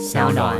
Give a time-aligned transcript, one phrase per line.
[0.00, 0.56] 小暖。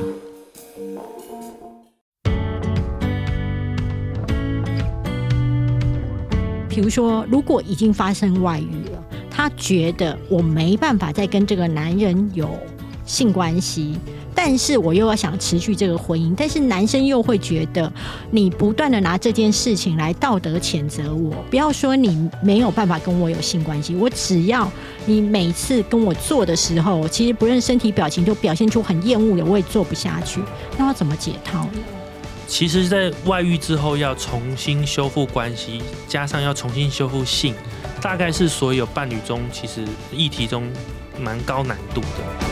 [6.69, 12.51] 比如说，如果已经发生外遇了，他觉得我没办法再跟这个男人有
[13.11, 13.97] 性关系，
[14.35, 17.93] 但是我又要想持续这个婚姻，但是男生又会觉得
[18.31, 24.71] 你不断的拿这件事情来道德谴责我，不要说你没有办法跟我有性关系，我只要
[25.07, 30.41] 你每次跟我做的时候，其实不论身体表情都表现出很厌恶的，我也做不下去，
[30.79, 31.81] 那要怎么解套呢？
[32.47, 37.55] 其实，在外遇之后要重新修复关系，加上要重新修复性，
[38.01, 40.65] 大概是所有伴侣中其实议题中
[41.21, 42.50] 蛮高难度的。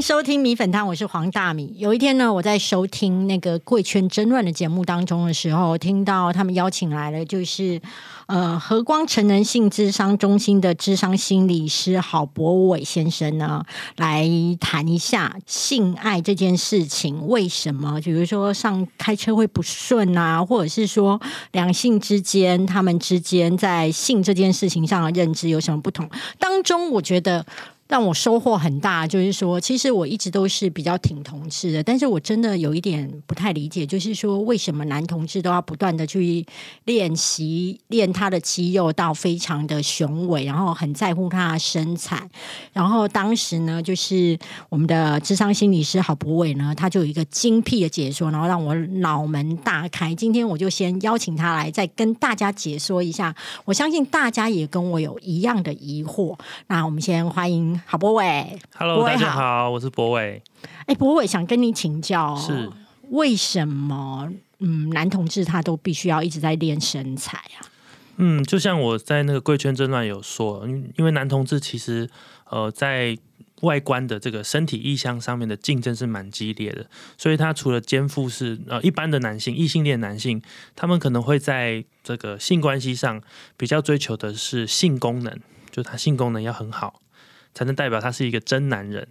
[0.00, 1.74] 收听米粉汤，我是黄大米。
[1.76, 7.80] 有一天呢，我在收听那个贵圈争乱的节目当中的时候，听到他们邀请来了，就是
[8.26, 13.64] 呃和光成人性智商中心的智商心理师郝博伟先生呢，
[13.96, 14.28] 来
[14.60, 21.20] 谈一下性爱这件事情为什么，比如说上开车会不顺啊，或者是说
[21.52, 26.08] 两性之间他们之间在性这件事情上的认知有什么不同？
[26.38, 27.44] 当中，我觉得。
[27.88, 36.44] 让我收获很大，就是说，其实我一直都是比较挺同志的，但是我真的有一点不太理解，就是说，为什么男同志都要不断的去
[36.84, 42.28] 练习练他的肌肉到非常的雄伟，然后很在乎他的身材。
[42.74, 50.14] 然后当时呢，就是我们的智商心理师郝博伟呢，他就有一个精辟的解说，然后让我脑门大开。
[50.14, 53.34] 今天我就先邀请他来，再跟大家解说一下。
[53.64, 56.38] 我相信大家也跟我有一样的疑惑。
[56.66, 57.77] 那我们先欢迎。
[57.86, 60.42] 郝博伟，Hello，大家好，我是博伟。
[60.86, 62.70] 哎，博伟想跟你请教，是
[63.10, 67.66] 为什么嗯，男同志他都必须要一直在练身材啊？
[68.16, 72.08] 嗯，就像我在那个贵圈争乱有说，因因为男同志其实
[72.50, 73.16] 呃在
[73.62, 76.86] 外观的这个身体意向上面的竞争是蛮激烈的，
[77.16, 80.40] 所以他除了肩负是呃一般的男性异性恋男性，
[80.74, 83.20] 他们可能会在这个性关系上
[83.56, 85.38] 比较追求的是性功能，
[85.70, 87.00] 就他性功能要很好。
[87.58, 89.04] 才能代表他是一个真男人。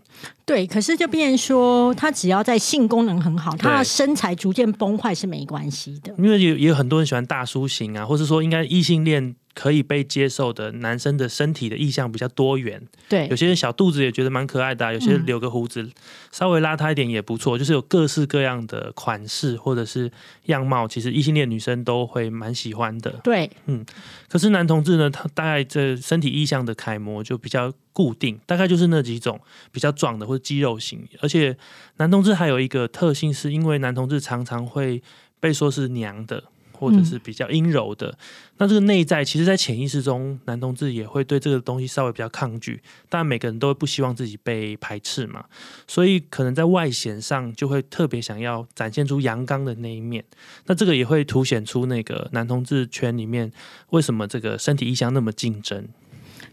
[0.46, 6.14] 对，可是就变成说，他只要在性功能很好，他的身材逐渐崩坏是没关系的。
[6.18, 9.36] 因为有也有很多人喜欢大叔型啊，或是说应该异性恋。
[9.58, 12.80] 可以被接受的男生的身体的意向比较多元，
[13.10, 15.90] 对，有些人小肚子也觉得蛮可爱的，有些留个胡子
[16.32, 20.12] 稍微邋遢一点也不错，就是有各式各样的款式或者是
[20.46, 23.10] 样貌，其实异性恋女生都会蛮喜欢的。
[23.24, 23.84] 对，嗯，
[24.30, 29.42] 可是男同志呢，他大概这身体意向的楷模就比较固定，大概就是那几种
[29.72, 31.58] 比较壮的或者肌肉型，而且
[31.96, 35.02] 男同志还有一个特性，是因为男同志常常会
[35.40, 36.44] 被说是娘的。
[36.78, 38.18] 或者是比较阴柔的，
[38.58, 42.82] 那这个内在其实，在潜意识中，男同志也会对这个东西稍微比较抗拒。
[43.10, 45.46] 当然，每个人都不希望自己被排斥嘛，
[45.88, 50.24] 所以可能在外显上就会特别想要展现出阳刚的那一面。
[50.68, 53.52] 那这个也会凸显出那个男同志圈里面
[53.90, 55.88] 为什么这个身体意向那么竞争。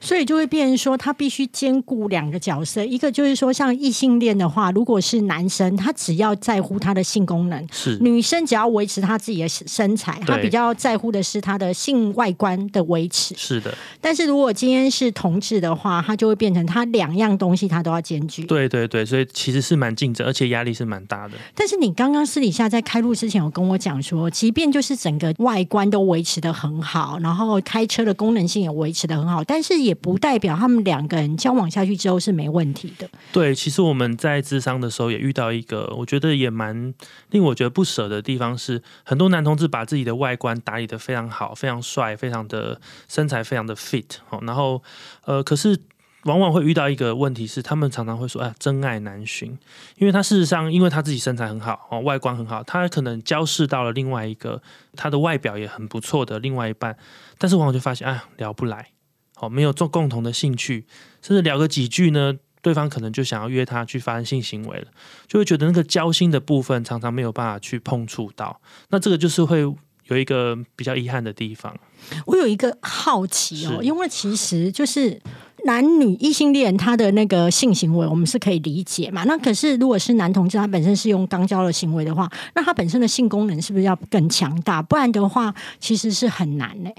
[0.00, 13.34] 所以就会变成说，他必须兼顾两个角色，一个就是说，像异性恋的话，如果是男生，他只要在乎他的性功能；是女生只要维持她自己的身材，他比较在乎的是他的性外观的维持。
[13.36, 13.74] 是的。
[14.00, 18.44] 但是如果今天是同志的话，他就会变成他两样东西他都要兼具。
[18.44, 21.34] 对对对，所以其实是蛮竞争，而且压力是蛮大的。
[21.54, 33.08] 但是你刚刚私底下在开录之前有跟我讲说，即便就是整个外观都维持的很好，然后开车的功能性也维持的很好，但是也不代表他们两个人交往下去之后是没问题的。
[33.32, 36.92] 对，其实我们在智商的时候也遇到一个，我觉得也蛮
[37.30, 44.82] 令我觉得不舍的地方是，很多男同志把自己的外观打理的非常好，非常帅，非常的身材非常的 fit 哦，然后
[45.24, 45.78] 呃，可是
[46.24, 49.58] 往往会遇到一个问题是，他们常常会说，哎，真爱难寻，
[49.98, 54.62] 因为他事实上因为他自己身材很好哦，外观很好，他可能交视到了另外一个
[54.96, 56.96] 他的外表也很不错的另外一半，
[57.36, 58.93] 但是往往就发现，哎，聊不来。
[59.34, 60.86] 好，没有做共同的兴趣，
[61.20, 64.86] 甚至聊个几句呢，对方可能就想要约他去发生性行为了，
[65.26, 68.60] 就会觉得那个交心的部分常常没有办法去碰触到，
[68.90, 69.60] 那这个就是会
[70.06, 71.76] 有一个比较遗憾的地方。
[72.26, 75.18] 我有一个好奇哦，因为其实就是
[75.64, 79.24] 男女异性恋他的那个性行为，我们是可以理解嘛。
[79.24, 84.82] 那可是如果是男同志，他本身是用肛交的行为的话，那他本身的性功能是不是要更强大？
[84.82, 86.94] 不然的话，其实是很难嘞。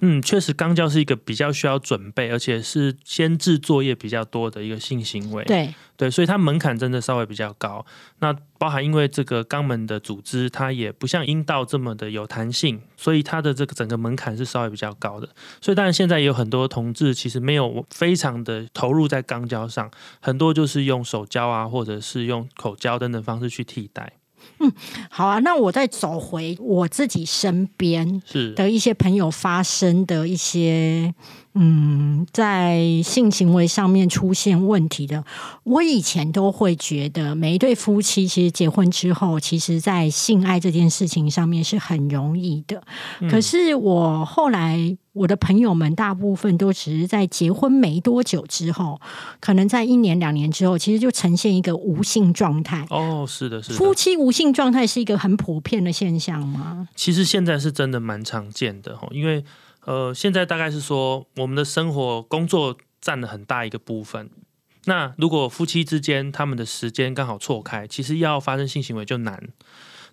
[0.00, 5.42] 嗯，确实，肛交是一个比较需要准备，而且是先制作业比较多的一个性行为。
[5.44, 7.84] 对对，所以它门槛真的稍微比较高。
[8.20, 15.28] 那包含因为这个肛门的组织，它也不像阴道这么的有弹性，所以它的这个整个门槛是稍微比较高的。
[15.60, 19.90] 所以当然现在也有很多同志其实没有非常的投入在肛交上，
[20.20, 24.12] 很多就是用手交啊，或者是用口交等等方式去替代。
[25.10, 31.14] 好啊，那我再走回我自己身边是的一些朋友发生的一些，
[31.54, 35.24] 嗯，在性行为上面出现问题的。
[35.64, 42.82] 我以前都会觉得，每一对夫妻其实结婚之后，其实在性爱这件事情上面是很容易的。
[43.30, 49.00] 可是我后来，我的朋友们大部分都只是在结婚没多久之后，
[49.40, 52.86] 可能在一年两年之后，其实就呈现一个无性状态。
[52.90, 53.74] 哦，是的，是的。
[53.74, 56.88] 夫妻无性状态是一个很普遍的现象吗？
[56.94, 59.44] 其实现在是真的蛮常见的哈，因为
[59.84, 64.30] 呃，现在大概是说我们的生活工作占了很大一个部分。
[64.84, 69.48] 那如果夫妻之间他们的时间刚好错开，其实要发生性行为就难。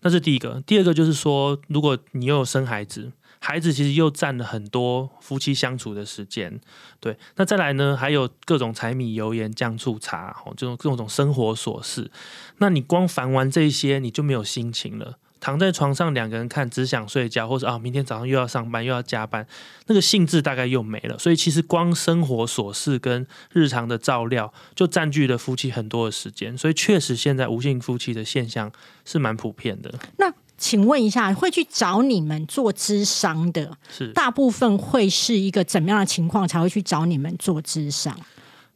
[0.02, 3.12] 那是第一个，第二个就是说，如果你又有生孩子，
[3.48, 6.60] 孩子其实又占了很多夫妻相处的时间。
[7.00, 12.10] 对，那再来呢，还有各种柴米油盐酱醋茶，哦，这种各种生活琐事。
[12.58, 15.20] 那你光烦完这些，你就没有心情了。
[15.40, 19.46] 躺在床上，两个人看，只想睡觉，或者啊，明天早上又要上班，又要加班，
[19.86, 21.20] 那个兴致大概又没了。
[21.20, 26.58] 所以其实光生活琐事跟日常的照料，就占据了夫妻很多的时间。
[26.58, 28.72] 所以确实，现在无性夫妻的现象
[29.06, 29.94] 是蛮普遍的。
[30.18, 30.34] 那
[30.66, 38.18] 请问一下，会去找你们做咨商的，是大部分会是一个怎么样的情况才会去找你们做咨商？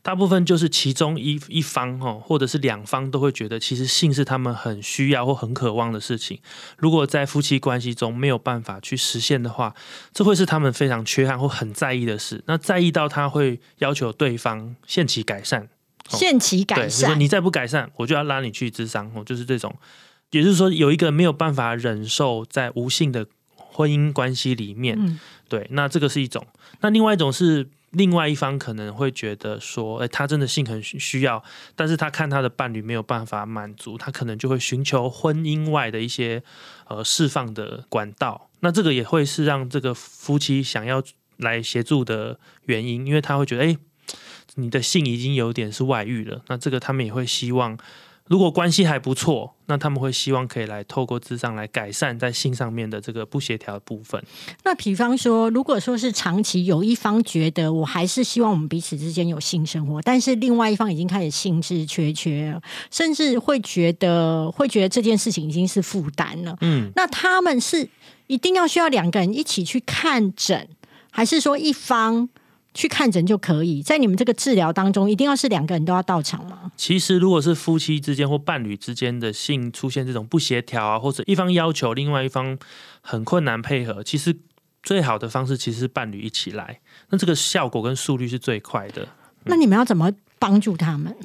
[0.04, 6.40] 大部分就是其中一一方哈，或者是两方都会觉得，其实性是他们很需要或很渴望的事情。
[6.78, 9.74] 如果在夫妻关系中没有办法去实现的话，
[10.14, 12.44] 这会是他们非常缺憾或很在意的事。
[12.46, 15.68] 那在意到他会要求对方限期改善，
[16.10, 19.76] 限期改善，你再不改善，我就要拉你去智商哦，就是这种。
[20.32, 26.46] 也就是说，有一个没有办法忍受在无性的婚姻关系里面，嗯对，那这个是一种。
[26.82, 31.44] 那另外一种是，另外一方可能会觉得说，哎、他真的性很需需要，
[31.76, 36.44] 但是他看他的伴侣没有办法满足，他可能就会寻求婚姻外的一些
[36.88, 38.50] 呃释放的管道。
[38.60, 41.02] 那这个也会是让这个夫妻想要
[41.38, 43.76] 来协助的原因，因为他会觉得，哎、
[44.56, 47.76] 你的性已经有点是外遇了，那这个他们也会希望。
[48.30, 54.24] 如果关系还不错，那他们会希望可以来透过智商来改善在性上面的这个不协调的部分。
[54.64, 62.56] 那比方说，如果说是长期有一方觉得我还是希望我们彼此之间有性生活，但是另外一方已经开始兴致缺缺，
[62.92, 66.56] 甚至会觉得会觉得这件事情已经是负担了。
[66.62, 67.90] 嗯，那他们是
[68.28, 70.68] 一定要需要两个人一起去看诊，
[71.10, 72.30] 还是说一方
[72.74, 73.82] 去看诊就可以？
[73.82, 76.72] 在你们这个治疗当中，一定要是两个人都要到场吗？
[76.78, 82.58] 其实如果是夫妻之间或伴侣之间的性出现这种不协调啊，或者一方要求另外一方
[83.02, 84.36] 很困难配合，其实
[84.84, 86.80] 最好的方式其实是伴侣一起来，
[87.10, 89.08] 那这个效果跟速率是最快的。
[89.46, 91.16] 那你们要怎么帮助他们？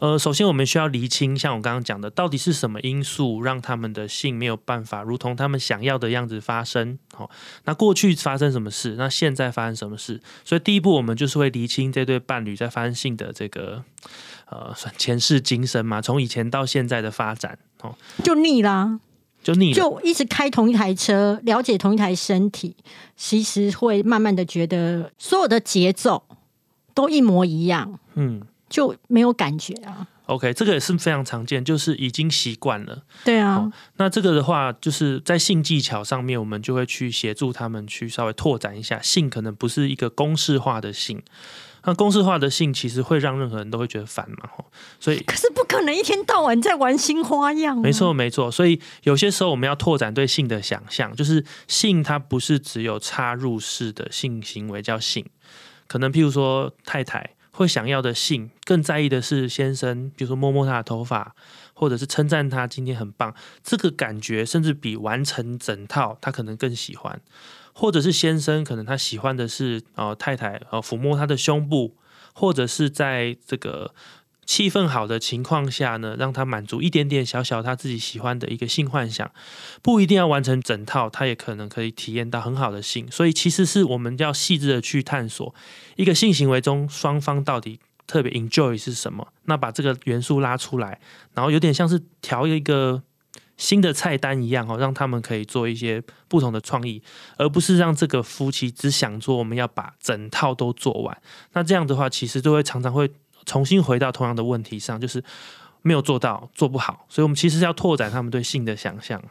[0.00, 6.98] 呃，首先我们需要厘清，像我刚刚讲的，到底是什么因素让他们的性没有办法如同他们想要的样子发生？
[7.14, 7.30] 好、
[7.64, 8.94] 那过去发生什么事？
[8.96, 10.18] 那现在发生什么事？
[10.42, 13.84] 所以第一步，我们就是会厘清这对伴侣在发生性的这个
[14.48, 17.94] 呃算前世今生嘛，从以前到现在的发展，哦，
[18.24, 18.98] 就腻啦，
[19.42, 19.74] 就腻了。
[19.74, 22.74] 就一直开同一台车，了解同一台身体，
[23.16, 26.24] 其实会慢慢的觉得所有的节奏
[26.94, 28.40] 都一模一样，嗯
[28.70, 30.06] 就没有感觉啊。
[30.26, 33.02] ，OK，这个也是非常常见，就是已经习惯了。
[33.24, 41.22] 对啊，好那这个的话，就是在性技巧上面，我们就会去协助他们去稍微拓展一下性，可能不是一个公式化的性。
[41.82, 44.66] 那公式化的性其实会让任何人都会觉得烦嘛，吼
[45.00, 47.80] 所以可是不可能一天到晚在玩新花样、啊。
[47.80, 48.50] 没错，没错。
[48.50, 55.24] 所以有些时候我们要拓展对性的想象，就是性它不是只有插入式的性行为叫性，
[55.86, 61.34] 可能譬如说太太会想要的性，更在意的是先生，比如说摸摸他的头发，
[61.74, 67.20] 或者是称赞他今天很棒，这个感觉甚至比完成整套他可能更喜欢。
[67.74, 71.94] 或者是先生可能他喜欢的是呃太太呃抚摸他的胸部，
[72.32, 73.92] 或者是在这个
[74.50, 79.30] 气氛好的情况下呢，让他满足一点点小小他自己喜欢的一个性幻想，
[79.80, 83.08] 不一定要完成整套，他也可能可以体验到很好的性。
[83.12, 85.54] 所以其实是我们要细致的去探索
[85.94, 87.78] 一个性行为中双方到底
[88.08, 91.00] 特别 enjoy 是什么，那把这个元素拉出来，
[91.34, 93.04] 然后有点像是调一个
[93.56, 97.00] 新的菜单一样哦，让他们可以做一些不同的创意，
[97.36, 101.22] 而不是让这个夫妻只想做我们要把整套都做完。
[101.52, 103.08] 那这样的话，其实就会常常会
[103.46, 105.22] 重新回到同样的问题上，就是
[105.82, 107.06] 没有做到，做不好。
[107.08, 109.22] 所以，我们其实要拓展他们对性的想象。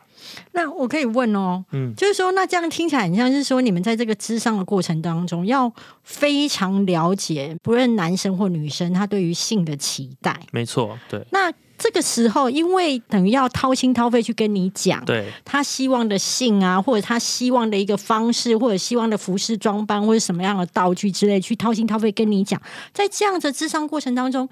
[0.52, 5.72] 那我可以问哦，嗯，就是说，那这样听起来很像是说，你们在这个智商的过程当中，要
[6.04, 10.38] 非常了解，不论男生或女生，他对于性的期待。
[10.52, 11.26] 没错，对。
[11.32, 22.62] 那这个时候，因为等于要掏心掏肺去跟你讲，对他希望的性啊，或者他希望的一个方式，或者希望的服饰装扮，或者什么样的道具之类，去掏心掏肺跟你讲，
[22.94, 24.48] 在这样的智商过程当中。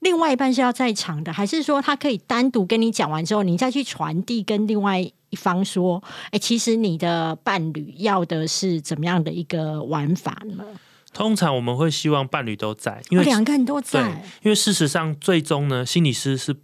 [0.00, 10.64] 另外一半是要在场的，还是说他可以单独跟你讲完之后，你再去传递跟另外一方说，哎，其实你的伴侣要的是怎么样的一个玩法呢？
[11.12, 14.00] 通常我们会希望伴侣都在，因为两个人都在。
[14.42, 16.56] 因为事实上，最终呢，心理师是。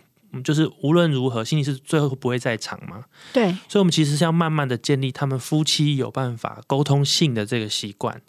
[0.43, 3.05] 就是无论如何，心理师最后不会在场嘛？
[3.33, 8.21] 对，所以，我们其实是要慢慢的建立他们夫妻有办法沟通性的这个习惯。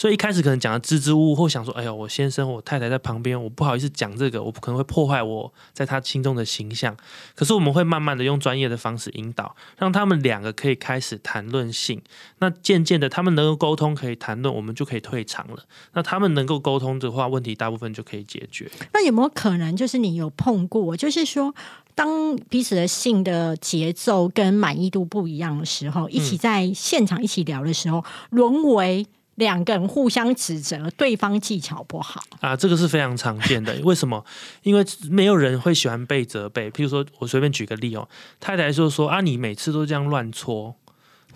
[0.00, 6.96] 所以一开始可能讲的支支吾吾，或想说：“哎呀，我先生、我太太在旁边，我不好意思讲这个，我可能会破坏我在他心中的形象。”
[7.36, 12.00] 可是我们会慢慢的用专业的方式引导，让他们两个可以开始谈论性。
[12.38, 15.64] 那渐渐的，他们能够沟通，可以谈论，我们就可以退场了。
[15.92, 18.70] 那他们能够沟通的话，问题大部分就可以解决。
[18.94, 21.54] 那有没有可能，就是你有碰过，就是说？
[21.94, 29.04] 当彼此的性的节奏跟满意度不一样的时候，一起在现场一起聊的时候，沦为
[29.40, 33.76] 两个人互相指责对方技巧不好啊，这个是非常常见的。
[33.82, 34.24] 为什么？
[34.62, 36.70] 因为没有人会喜欢被责备。
[36.70, 40.76] 譬如说，我随便举个例哦，太太就说啊，你每次都这样乱搓，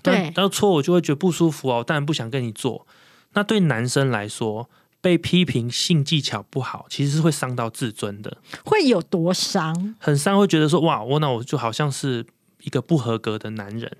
[0.04, 2.86] 对，然后搓我就会觉得不舒服哦，当然不想跟你做。
[3.32, 4.70] 那对男生来说。
[5.04, 8.38] 被批评性技巧不好，其实是会伤到自尊的。
[8.64, 9.94] 会有多伤？
[9.98, 12.24] 很伤，会觉得说哇，我那我就好像是
[12.62, 13.98] 一个不合格的男人。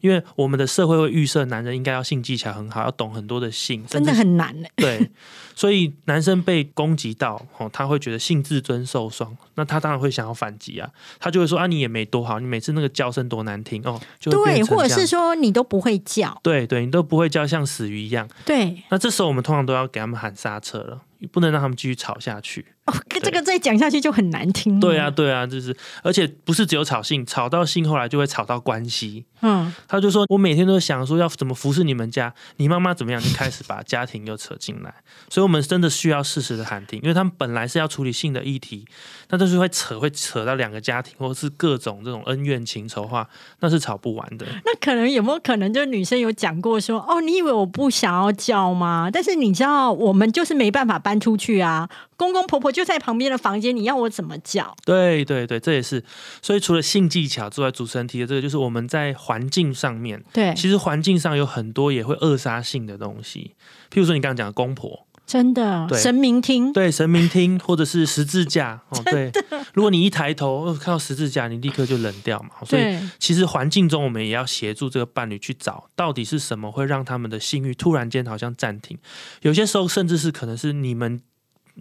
[0.00, 4.68] 因为我们的社会会预设男人应该要性技巧很好，要懂很多的性，真的很难呢。
[4.76, 5.10] 对，
[5.54, 18.28] 所以男生被攻击到哦，他会觉得性自尊受伤，那他当然会想要反击啊，他就会说啊，你也没多好，你每次那个叫声多难听哦，就对，或者是说你都不会叫，对对，你都不会叫，像死鱼一样。
[18.44, 21.02] 对，那这时候我们通常都要给他们喊刹车了。
[21.32, 22.64] 不能让他们继续吵下去。
[22.86, 24.78] 哦，这个再讲下去就很难听。
[24.78, 29.24] 对啊，对啊，就是，而且不是只有吵性，吵到性后来就会吵到关系。
[29.42, 34.94] 嗯，他就说我每天都想说要怎么服侍你们家，你妈妈怎么样，就开始把家庭又扯进来。
[35.28, 38.86] 所以，我们真的需要适时的喊停，因为他们本来是要处理性的议题，
[39.28, 43.28] 那都是会扯，会扯到两个家庭，或者是各种这种恩怨情仇话，
[43.60, 44.46] 那是吵不完的。
[44.64, 49.10] 那可能有没有可能，就是女生有讲过说，哦，你以为我不想要叫吗？
[49.12, 54.74] 但是你知道，我们就是没办法搬出去啊，公公婆婆就在旁边的房间，你要我怎么叫？
[54.84, 56.02] 对对对，这也是。
[56.42, 63.54] 所以除了性技巧之外，主持人提的这个，就是我们在环境上面，对，其实环境上有很多也会扼杀性的东西，
[63.90, 65.06] 譬如说你刚刚讲的公婆。
[65.26, 69.28] 真的，神明厅对神明厅， 或者是十字架哦，对。
[69.74, 72.50] 如果你一抬头看到十字架，你立刻就冷掉嘛。
[72.64, 78.96] 所以其实环境中，我们也要协助这个伴侣去找到底是什么会让他们的性欲突然间好像暂停。
[79.42, 81.20] 有些时候甚至是可能是你们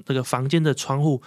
[0.07, 1.21] 那个房间的窗户。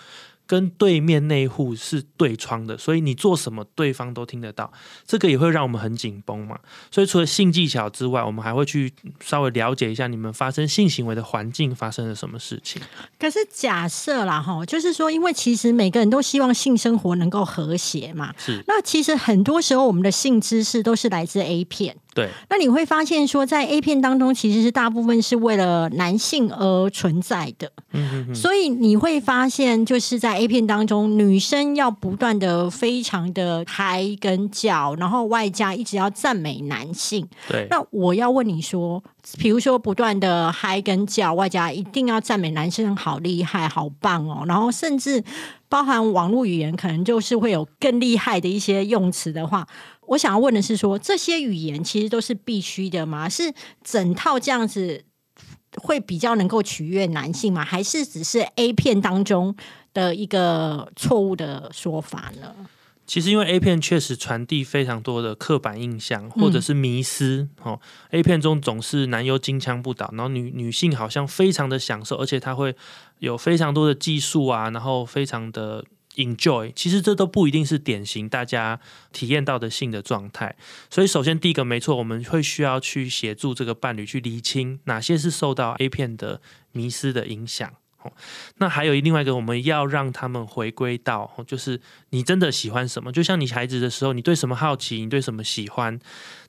[0.48, 4.72] 跟对面那户是对窗的，所以你做什么对方都听得到，
[5.06, 6.58] 这个也会让我们很紧绷嘛。
[6.90, 12.80] 所以除了性技巧之外，我们还会去稍微了解一下你们发生性行为的环境发生了什么事情。
[13.18, 18.34] 可是假设啦，哈，就是说，因为其实每个人都希望性生活能够和谐嘛。
[18.38, 18.64] 是。
[18.66, 21.94] 那其实很多时候我们的性知识都是来自 A 片。
[22.18, 27.70] 对，那你会发现说，在 A 片当中，其实是大部分是为了男性而存在的。
[27.92, 37.24] 嗯嗯所以你会发现，就是在 A 片当中，女生要不断的非常的嗨跟叫，然后外加一直要赞美男性。
[37.48, 37.68] 对。
[37.70, 39.00] 那我要问你说，
[39.38, 45.22] 比如说不断的嗨跟叫，外加一定要赞美男生好厉害、好棒哦，然后甚至
[45.68, 49.64] 包含网络语言，可能就是会有更厉害的一些用词的话。
[50.08, 53.28] 我想要问的是，说这些语言其实都是必须的吗？
[53.28, 53.52] 是
[53.84, 55.04] 整套这样子
[55.76, 57.64] 会比较能够取悦男性吗？
[57.64, 59.54] 还是只是 A 片当中
[59.92, 62.54] 的一个错误的说法呢？
[63.06, 67.80] 其实，因为 A 片确实传递非常多的刻板印象或者是迷思哦。
[68.10, 72.74] A 片中总是男优金枪不倒，然后女女性好像非常的享受，而且她会
[73.18, 75.84] 有非常多的技术啊，然后非常的。
[76.18, 78.80] Enjoy，其实这都不一定是典型大家
[79.12, 80.56] 体验到的性的状态。
[80.90, 86.40] 所以，首先第一个没错，我们会需要去协助这个伴侣去厘清哪些是受到 A 片的
[86.72, 87.72] 迷失的影响。
[88.56, 93.12] 那还有另外一个，我们要让他们回归到，就是你真的喜欢什么？
[93.12, 96.00] 就像你孩子的时候，你对什么好奇，你对什么喜欢，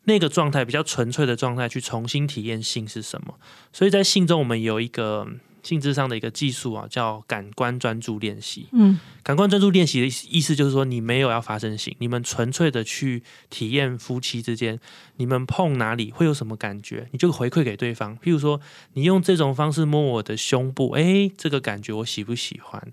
[0.05, 3.35] 那个状态比较纯粹的状态，去重新体验性是什么？
[3.71, 5.27] 所以在性中，我们有一个。
[5.69, 8.65] 性质上的一个技术啊，叫感官专注练习。
[8.71, 13.21] 嗯，感官专注练习的意思就是说，你没有要发生性，你们纯粹的去
[13.51, 14.79] 体验夫妻之间，
[15.17, 18.17] 你们碰哪里会有什么感觉，你就回馈给对方。
[18.17, 18.59] 譬如说，
[18.93, 22.91] 你用这种方式摸我的胸部，哎，这个感觉我喜不喜欢？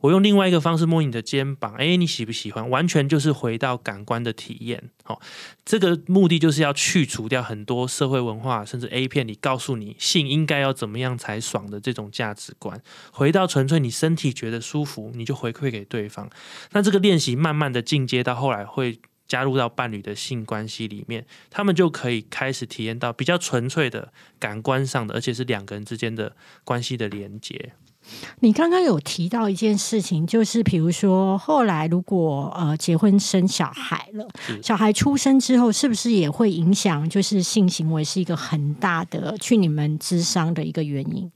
[0.00, 2.68] 我用另外一个方式摸你的肩膀，哎，你喜不喜欢？
[2.68, 4.90] 完全就是回到感官的体验。
[5.02, 5.20] 好，
[5.64, 12.82] 这个目的就是要去除掉很多社会文化甚至 A 片里告诉你性应该要怎么样才爽的这种价值观，
[13.12, 16.28] 回到纯粹你身体觉得舒服，你就回馈给对方。
[16.72, 18.98] 那这个练习慢慢的进阶到后来会
[19.28, 26.34] 加入到伴侣的性关系里面，他们就可以开始体验到比较纯粹的感官上的，而且是两个人之间的
[26.64, 27.72] 关系的连接。
[28.40, 34.26] 你刚刚有提到一件事情，就是比如说后来如果呃结婚生小孩了，
[34.62, 37.06] 小孩出生之后，是不是也会影响？
[37.10, 41.30] 就是性行为是一个很大的去你们智商的一个原因。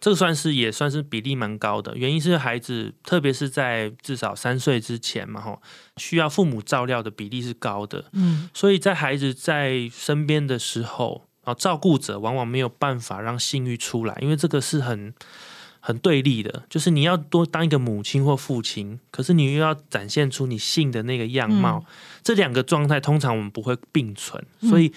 [0.00, 5.60] 这个算是也算是比例蛮高的，原因是孩子特别是在至少三岁之前嘛，吼，
[5.96, 8.04] 需要父母照料的比例是高的。
[8.12, 15.14] 嗯，所以在孩子在身边的时候，啊，照顾者往往没有办法让性欲出来，因为这个是很。
[15.80, 21.82] 很对立的，就是你要多当一个母亲或父亲，可是你又要展现出你性的那个样貌，
[22.22, 24.44] 这两个状态通常我们不会并存。
[24.60, 24.92] 所以，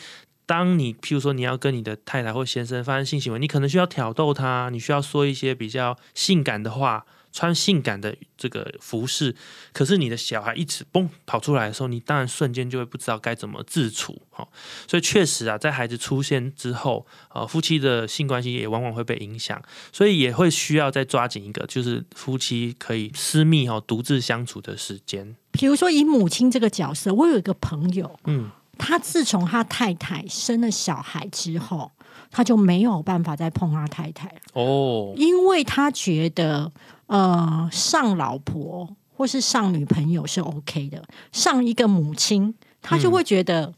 [0.51, 7.05] 当你譬如说你要跟你的太太或先生发生性行为，你可能需要挑逗他，你需要说一些比较性感的话。
[7.33, 9.33] 穿性感的这个服饰，
[9.71, 14.45] 可是你的小孩一直嘣跑出来的时候，你当然瞬间就会不知道该怎么自处哈。
[14.85, 25.33] 所以确实啊，在孩子出现之后，呃，夫妻的性关系也往往会被影响，所以也会需要再抓紧一个，就是夫妻可以私密哦，独自相处的时间。
[25.53, 31.91] 比如说以母亲这个角色，我有一个朋友，嗯，他自从他太太生了小孩之后，
[32.31, 36.71] 他就没有办法再碰他太太哦，因为他觉得。
[37.11, 43.73] 呃，上老婆或是上女朋友是 OK 的，上一个母亲，他就会觉得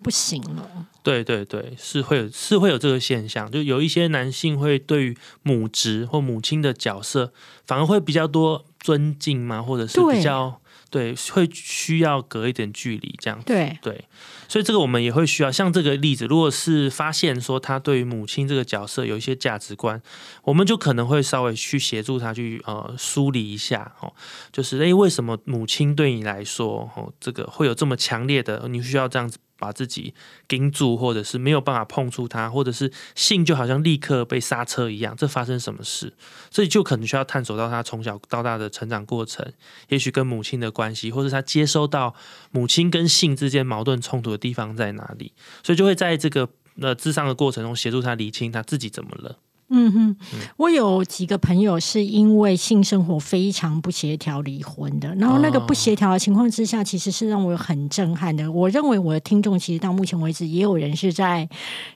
[0.00, 0.86] 不行了。
[1.02, 7.32] 对对对，是会有是会有这个现象，就有一些男性会对于母职或母亲的角色，
[7.66, 10.60] 反而会比较多尊敬嘛，或者是比较。
[10.94, 14.04] 对，会需要隔一点距离，这样对对，
[14.46, 15.50] 所以这个我们也会需要。
[15.50, 20.00] 像这个例子，如果是发现说他对于母亲这个角色有一些价值观，
[20.44, 24.12] 我们就可能会稍微去协助他去呃梳理一下哦，
[24.52, 29.38] 就是诶，为什么母亲对你来说哦，这个会有这么强烈的，你需要这样子。
[29.58, 30.14] 把自己
[30.46, 36.12] 盯住，或者是没有办法碰触它，或者是性就好像立刻被刹车一样，这发生什么事？
[36.50, 39.52] 所以就可能需要探索到他从小到大的成长过程，
[39.88, 42.14] 也许跟母亲的关系，或者他接收到
[42.50, 45.32] 母亲跟性之间矛盾冲突的地方在哪里？
[45.62, 46.48] 所以就会在这个
[46.80, 49.38] 呃智商的过程中协助他理清他自己怎么了。
[49.70, 50.16] 嗯哼，
[50.56, 58.50] 我有几个朋友是因为性生活非常不协调离婚的，然后那个不协调的情况之下，其实是让我很震撼的。
[58.52, 61.48] 我认为我的听众其实到目前为止也有人是在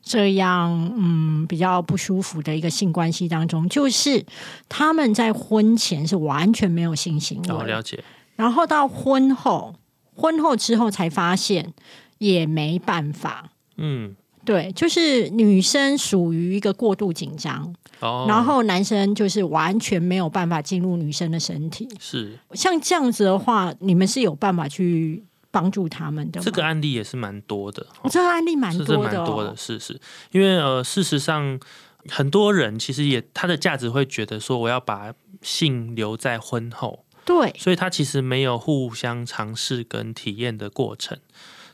[0.03, 4.25] 这样嗯比较不舒服的一个性关系当中，就是
[4.69, 8.03] 他们在婚前是完全没有性行为，了解，
[8.37, 9.75] 然后到婚后，
[10.15, 11.75] 婚后之后才发现
[12.19, 14.17] 也没办法，嗯。
[14.45, 21.89] 对，就是女生属于一个过度紧张，然后男生就是完全没有办法进入女生的身体。
[22.01, 26.41] 是像这样子的话，你们是有办法去帮助他们的。
[26.41, 29.55] 这个案例也是蛮多的，这个案例蛮多的，蛮多的。
[29.57, 30.01] 是是，
[30.33, 31.61] 因为呃，事实上
[32.09, 41.19] 很多人其实也他的价值会觉得说，我要把性留在婚后，对，所以他其实没有互相尝试跟体验的过程。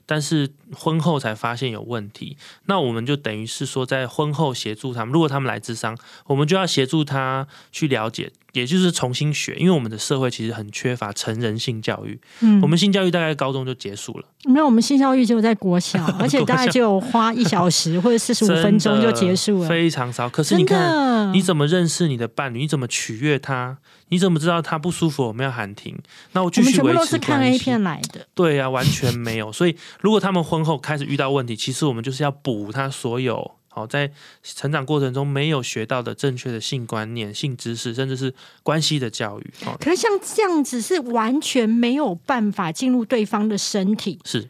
[0.07, 2.37] 但是婚后才发现有问题，
[2.67, 5.13] 那我们就等于是说，在婚后协助他们。
[5.13, 8.33] 如果他们来自商，我们就要协助他去了解。
[8.55, 12.19] 也就是重新学，因为我们的社会其实很缺乏成人性教育。
[12.41, 14.25] 嗯，我们性教育大概高中就结束了。
[14.45, 20.29] 没有，我们性教育就在国小， 而且大概就花一小时或者四十五分钟就结束了，非常少。
[20.31, 22.61] 可是你看，你怎么认识你的伴侣？
[22.61, 23.77] 你怎么取悦他？
[24.09, 25.27] 你怎么知道他不舒服？
[25.27, 25.99] 我们要喊停。
[26.33, 28.25] 那我继续维持都是看 A 片来的。
[28.35, 29.51] 对呀，完全没有。
[29.51, 33.57] 所以，如果他们婚后开始遇到问题，其实我们就是要补他所有。
[33.75, 34.09] 好，在
[34.45, 38.33] 成长过程中没有学到的正确的性观念、性知识，甚至是
[38.63, 39.53] 关系的教育。
[39.81, 44.49] 可是像这样子是完全没有办法进入对方的身体，是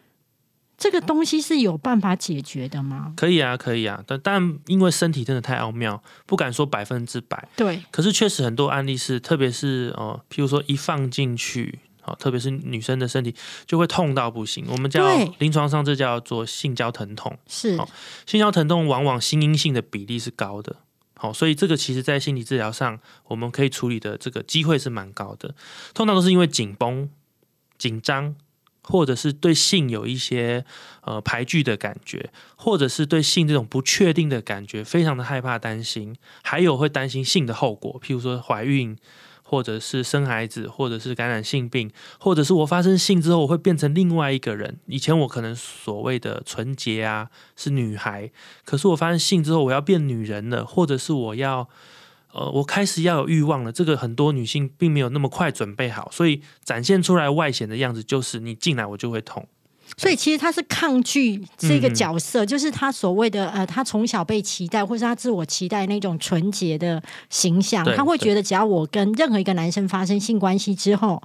[0.77, 3.15] 这个东西是有办法解决的吗？
[3.17, 7.49] 可以啊，可以啊，但但因为身体真的太奥妙，不敢说百分之百。
[7.57, 13.35] 对，可是确实很多案例是，特别是哦，譬如说一放进去，哦，特别是女生的身体
[13.67, 14.67] 就会痛到不行。
[14.69, 17.39] 我们叫临床上这叫做性交疼痛。
[17.49, 17.89] 是好
[18.27, 20.77] 性交疼痛往往心因性的比例是高的。
[21.17, 25.55] 好，所以这个其实在心理治疗上，我们可以处理的这个机会是蛮高的。
[25.95, 27.09] 通常都是因为紧绷、
[27.79, 28.37] 紧张，
[28.83, 30.67] 或者是对性有一些
[31.03, 38.95] 呃排拒的感觉，或者是对性这种不确定的感觉非常的害怕、担心，还有会担心性的后果，譬如说怀孕。
[39.47, 44.79] 或者是生孩子，或者是感染性病，或者是我发生性之后，我会变成另外一个人。
[44.87, 48.33] 以前我可能所谓的纯洁啊，是女孩，
[48.65, 51.69] 可是我发生性之后，我要变女人了，或者是我要，
[52.33, 53.71] 呃，我开始要有欲望了。
[53.71, 59.47] 这个很多女性并没有那么快准备好，所以展现出来外显的样子就是你进来我就会痛。
[59.97, 71.23] 所以其实他是抗拒这个嗯角色，就是他所谓的呃，他从小被期待，或是他自我期待那种纯洁的形象，他会觉得只要我跟任何一个男生发生性关系之后，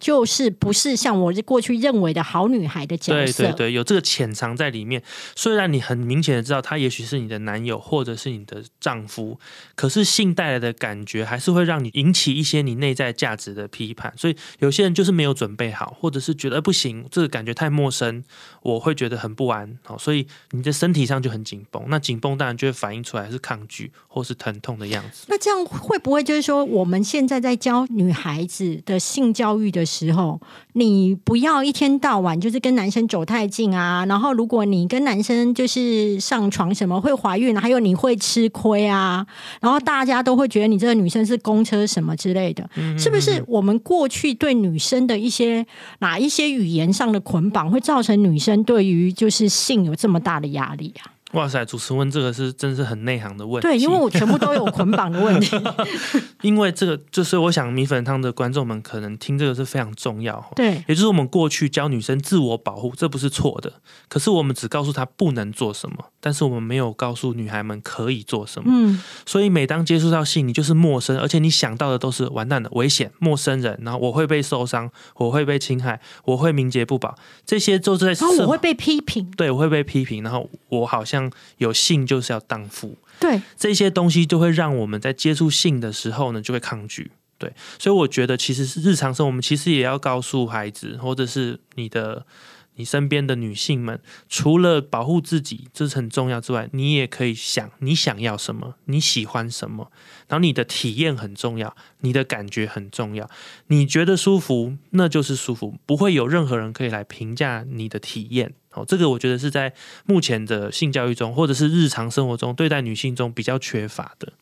[0.00, 3.44] 就是不是像我过去认为的好女孩的角色。
[3.44, 5.02] 对对对，有这个潜藏在里面。
[5.36, 9.38] 虽然你很明显的知道他也许是你的男友或者是你的丈夫，
[9.74, 14.12] 可是性带来的感觉还是会让你引起一些你内在价值的批判。
[14.16, 18.24] 所以有些人就是没有准备好，或者是觉得呃不行，这个感觉太陌生，
[18.62, 19.78] 我会觉得很不安。
[19.84, 21.84] 好，所以你的身体上就很紧绷。
[21.88, 25.26] 那紧绷当然就会反映出来是抗拒或是疼痛的样子。
[25.28, 30.40] 那这样会不会就是说，我们现在在教女孩子的性教育的时候，
[30.74, 39.26] 你不要一天到晚就是跟男生走太近啊，然后如果你跟男生就是上床什么会怀孕，还有你会吃亏啊，
[39.60, 43.42] 然后大家都会觉得你这个女生是公车什么之类的，是不是？
[43.48, 45.66] 我们过去对女生的一些
[45.98, 51.10] 哪一些语言上的捆绑，会造成女生对于就是性有这么大的压力啊？
[51.32, 53.68] 哇塞，主持人问这个是真是很内行的问题。
[53.68, 55.56] 对，因为我全部都有捆绑的问题。
[56.42, 60.44] 因为这个就是我想米粉汤的观众们可能听这个是非常重要。
[60.56, 63.72] 对，也就是我们过去教女生自我保护，这不是错的。
[64.08, 68.70] 可是我们只告诉她不能做什么，但是我们没有告诉女孩们可以做什么。
[68.72, 77.14] 嗯，所以每当接触到性，你就是陌生，而且你想到的都是完蛋的、危险、陌生人，然后我会被受伤，我会被侵害，我会名节不保，
[77.44, 79.30] 这些都是在社然后我会被批评。
[79.36, 81.19] 对我会被批评，然后我好像
[81.56, 82.96] 有性就是要荡妇。
[83.18, 87.10] 对，这些东西就会让我们在接触性的时候呢，就会抗拒。
[87.36, 92.26] 对，所以我觉得其实是日常生活，我们其实也要告诉孩子，或者是你的
[92.74, 99.90] 你身边的女性们，除了保护自己这是很重要之外，你也可以想你想要什么，你喜欢什么，
[100.28, 103.28] 然后你的体验很重要，你的感觉很重要，
[103.68, 108.52] 你觉得舒服那就是舒服，不会有任何人可以来评价你的体验。
[108.72, 109.72] 哦，这个我觉得是在
[110.06, 114.32] 目前的性教育中，或者是日常生活中对待女性中比较缺乏的。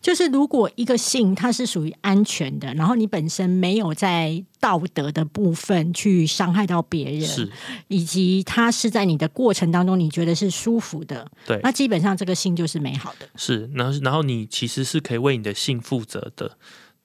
[0.00, 7.50] 就是如果一个性它是属于安全的，然后你本身没有在道德的部分去伤害到别人，是，
[7.86, 13.28] 以及它是在你的过程当中你觉得是舒服的，对那基本上这个性就是美好的。
[13.36, 16.58] 是，然后然后你其实是可以为你的性负责的。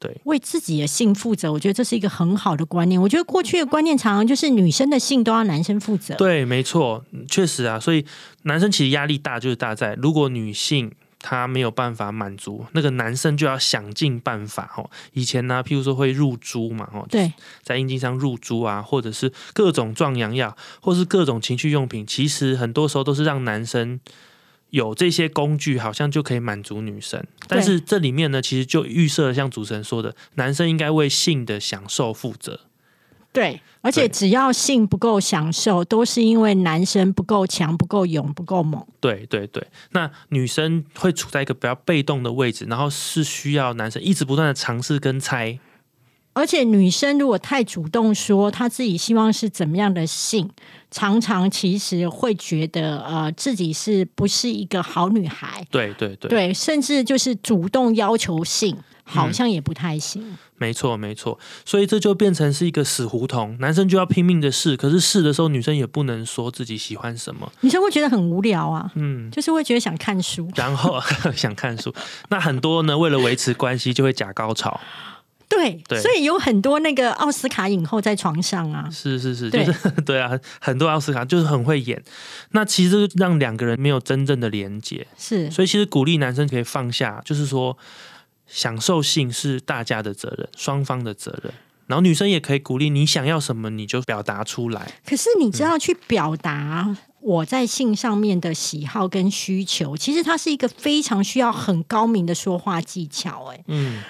[0.04, 3.02] 对，为自己的性负责，我觉得这是一个很好的观念。
[3.02, 6.14] 我觉得过去的观念常常就是女生的性都要男生负责。
[6.16, 8.06] 对，没错，嗯确实啊，所以
[8.42, 14.90] 男生其实压力大，就是大在如果女性她没有办法满足，那个男生就要想尽办法哦。
[15.14, 24.02] 以前呢、譬如说会入珠嘛，哦，对在阴茎上入珠啊，或者是各种壮阳药，或是各种情趣用品，其实很多时候都是让男生。
[24.74, 32.60] 有这些工具，好像就可以满足女生，但是这里面呢，其实就预设了像主持人说的，男生应该为性的享受负责。
[33.32, 38.84] 对，而且只要性不够享受，都是因为男生不够强、不够勇、不够猛。
[39.00, 45.60] 对对对，那女生会处在一个比较被动的位置，然后是需要男生一直不断的尝试跟猜。
[46.34, 50.50] 而且女生如果太主动说她自己希望是怎么样的性，
[50.92, 60.38] 常常其实会觉得呃自己是不是一个好女孩，对对对，对，甚至就是主动要求性，好像也不太行。
[60.56, 69.30] 没错没错，所以这就变成是一个死胡同，男生就要拼命的试，可是试的时候女生也不能说自己喜欢什么，女生会觉得很无聊啊，嗯。
[69.30, 70.48] 就是会觉得想看书。
[70.56, 71.02] 然后
[71.36, 71.94] 想看书，
[72.30, 74.80] 那很多呢，为了维持关系就会假高潮，
[75.56, 76.02] 对，对。
[76.02, 82.02] 所以有很多那个奥斯卡影后在床上啊，是是是，就是 对啊，很很多奥斯卡就是很会演，
[82.52, 85.50] 那其实让两个人没有真正的连接，是。
[85.52, 87.78] 所以其实鼓励男生可以放下，就是说
[88.48, 91.54] 享受性是大家的责任，双方的责任。
[91.86, 94.94] 然后女生也可以鼓励你想要什么你就表达出来。
[95.06, 104.02] 可是你知道去表达我在性上面的喜好跟需求，其实它是一个非常需要很高明的说话技巧、哎，嗯，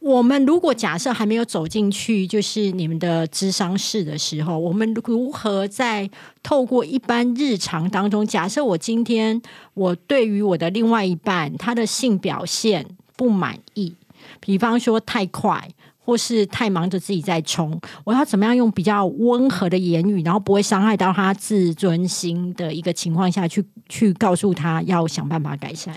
[0.00, 6.08] 我们如果假设还没有走进去，就是你们的智商室的时候，我们如何在
[6.42, 9.40] 透过一般日常当中，假设我今天
[9.74, 13.94] 我对于我的另外一半他的性表现不满意，
[14.40, 15.68] 比方说太快。
[16.02, 25.94] 或是太忙着自己在冲，我要怎么样用比较温和的言语，然后不会伤害到他自尊心的一个情况下去去告诉他要想办法改善。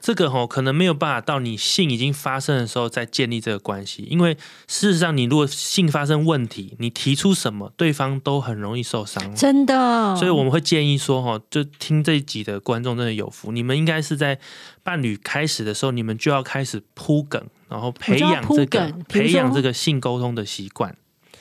[0.00, 4.34] 这个吼、可能没有办法到你性已经发生的时候再建立这个关系，因为
[4.66, 9.34] 事实上你如果性发生问题，你提出什么，对方都很容易受伤。
[9.34, 14.38] 真的，所以我们会建议说，哈，就听这一集的观众真的有福，你们应该是在
[14.82, 20.96] 伴侣开始的时候，你们就要开始铺梗，然后培养这个培养这个性沟通的习惯。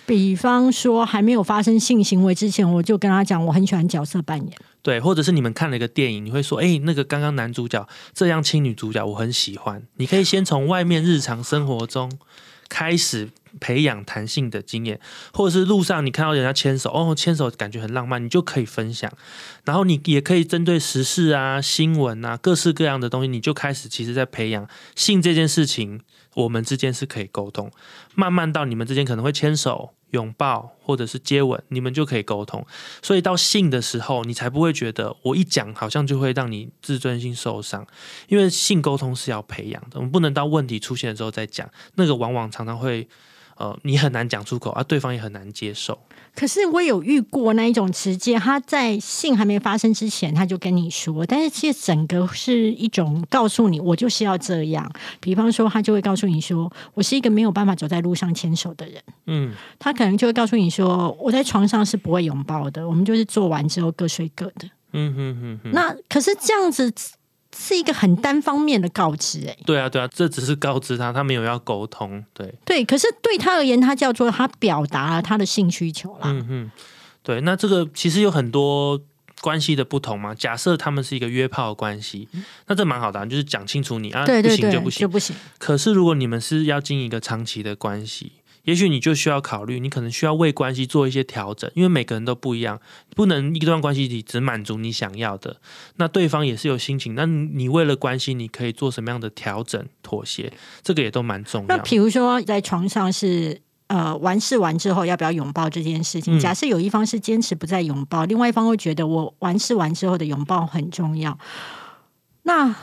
[0.06, 4.58] 比方说还没有发生性行为之前，我就跟他讲我很喜欢角色扮演。
[4.82, 9.84] 对，或者是你们看了一个电影，你会说，哎、那个刚刚男主角这样亲女主角，我很喜欢。
[9.96, 12.12] 你可以先从外面日常生活中
[12.70, 15.00] 开始培养弹性的经验，
[15.34, 19.12] 或者是路上你看到人家牵手，哦，牵手感觉很浪漫，你就可以分享。
[19.66, 26.00] 然后你也可以针对时事啊、新闻啊、各式各样的东西，你就开始其实在培养性这件事情，
[26.36, 27.70] 我们之间是可以沟通。
[28.16, 32.66] 慢慢到你们之间可能会牵手、拥抱或者是接吻，你们就可以沟通。
[33.02, 37.86] 所以到性的时候，你才不会觉得我一讲好像就会让你自尊心受伤，
[38.28, 43.08] 因为性沟通是要培养的，我们不能到问题出现的时候再讲，那个往往常常会。
[43.60, 46.00] 呃，你很难讲出口而，对方也很难接受。
[46.36, 54.90] 可是我有遇过那一种直接他在性还没发生之前他就跟你说，但是其实整个是一种告诉你我就是要这样。
[55.20, 59.02] 比方说，他就会告诉你说，我是一个没有办法走在路上牵手的人。
[59.28, 64.70] 嗯，他可能就会告诉你说，我在床上是不会拥抱的，我们就是做完之后各睡各的。
[64.94, 66.92] 嗯哼哼哼，那可是这样子
[67.58, 72.24] 是一个很单方面的告知、欸，对啊，对啊，这只是告知他，他没有要沟通。
[72.34, 72.86] 对，对。
[72.86, 76.22] 可是对他而言，他叫做他表达了他的性需求啦。
[76.26, 76.72] 嗯哼，
[77.24, 77.42] 对。
[77.42, 79.02] 那这个其实有很多
[79.42, 80.36] 关系的不同嘛。
[80.36, 82.28] 假设他们是一个约炮的关系，
[82.68, 85.02] 那这蛮好的啊、就是讲清楚你啊，不对对对，行就不行。
[85.02, 85.36] 就不行。
[85.58, 88.34] 可是如果你们是要经营一个长期的关系，
[88.64, 92.80] 也许你就需要考虑，你可能需要为关系做一些调整，因为每个人都不一样，
[93.16, 95.58] 不能一段关系里只满足你想要的，
[95.96, 101.68] 那对方也是有心情，那你为了关系，你可以做什么样的调整、妥协，这个也都蛮重要。
[101.68, 103.62] 那比如说在床上是。
[103.90, 106.40] 呃，完事完之后要不要拥抱这件事情？
[106.40, 111.36] 假设有一方是坚持不再拥抱，另外一方会觉得我完事完之后的拥抱很重要。
[112.44, 112.76] 那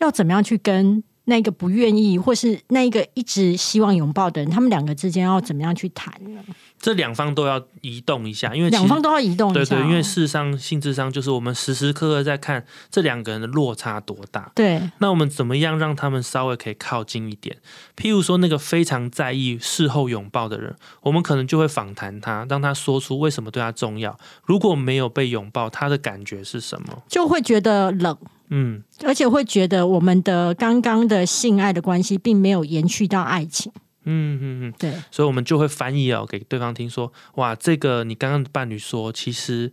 [0.00, 6.40] 要怎么样去跟那个不愿意，或是那一个一直希望拥抱的人，他们两个之间要怎么样去谈呢？
[6.78, 14.50] 这两方都要移动一下，因为两方都要移动一下哦、对对，因为事实上性智商就是我们时时刻刻在看这两个人的落差多大。
[14.54, 17.56] 对那我们怎么样让他们稍微可以靠近一点？
[17.96, 24.18] 譬如说，那个非常在意事后拥抱的人，我们可能就会访谈他，让他说出为什么对他重要。
[24.46, 27.02] 如果没有被拥抱，他的感觉是什么？
[27.08, 28.16] 就会觉得冷，
[28.50, 33.72] 嗯，而且会觉得我们的刚刚的性爱的关系并没有延续到爱情。
[34.10, 39.70] 嗯嗯嗯，对，所以我们就会翻译哦给对方听说，哇，这个你刚刚的伴侣说，其实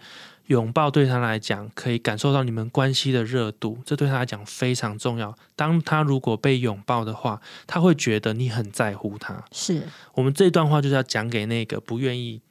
[0.48, 5.34] 拥抱对他来讲可以感受到你们关系的热度，这对他来讲非常重要。
[5.56, 9.42] 当他如果被拥抱的话，他会觉得你很在乎他。
[9.54, 9.84] 是，
[10.16, 12.42] 我们这段话就是要讲给那个不愿意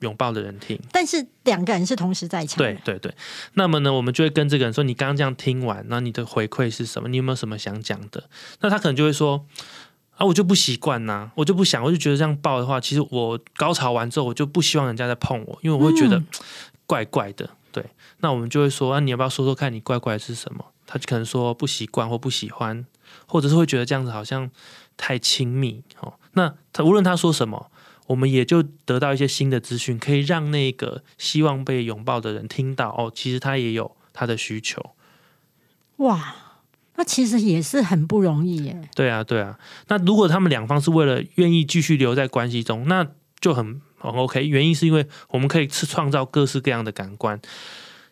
[0.00, 0.78] 拥抱的人听。
[0.92, 2.58] 但是两个人是同时在场。
[2.58, 3.14] 对，对对，
[3.54, 7.08] 那么呢，我们就会跟这个人说，你刚刚这样听完，那你的回馈是什么？
[7.08, 8.28] 你有没有什么想讲的？
[8.60, 9.46] 那他可能就会说。
[10.18, 16.26] 啊，我就不习惯呐，我就不想，我就觉得这样抱的话，其实我高潮完之后，我就不希望人家再碰我，因为我会觉得嗯
[16.88, 17.48] 怪怪的。
[17.70, 17.84] 对，
[18.18, 20.64] 那我们就会说，啊，你要不要说说看你怪怪的是什么？
[20.88, 22.84] 他就可能说不习惯或不喜欢，
[23.28, 24.50] 或者是会觉得这样子好像
[24.96, 26.14] 太亲密哦。
[26.32, 27.70] 那他无论他说什么，
[28.08, 34.94] 我们也就得到一些新的资讯，可以让那个希望被拥抱的人听到哦，其实他也有他的需求。
[35.96, 36.34] 哇，
[36.96, 38.88] 那其实也是很不容易耶。
[38.94, 39.58] 对啊，对啊。
[39.88, 43.06] 那如果他们两方是为了愿意继续留在关系中，那
[43.40, 44.46] 就很很 OK。
[44.46, 47.40] 原因是因为我们可以去创造各式各样的感官。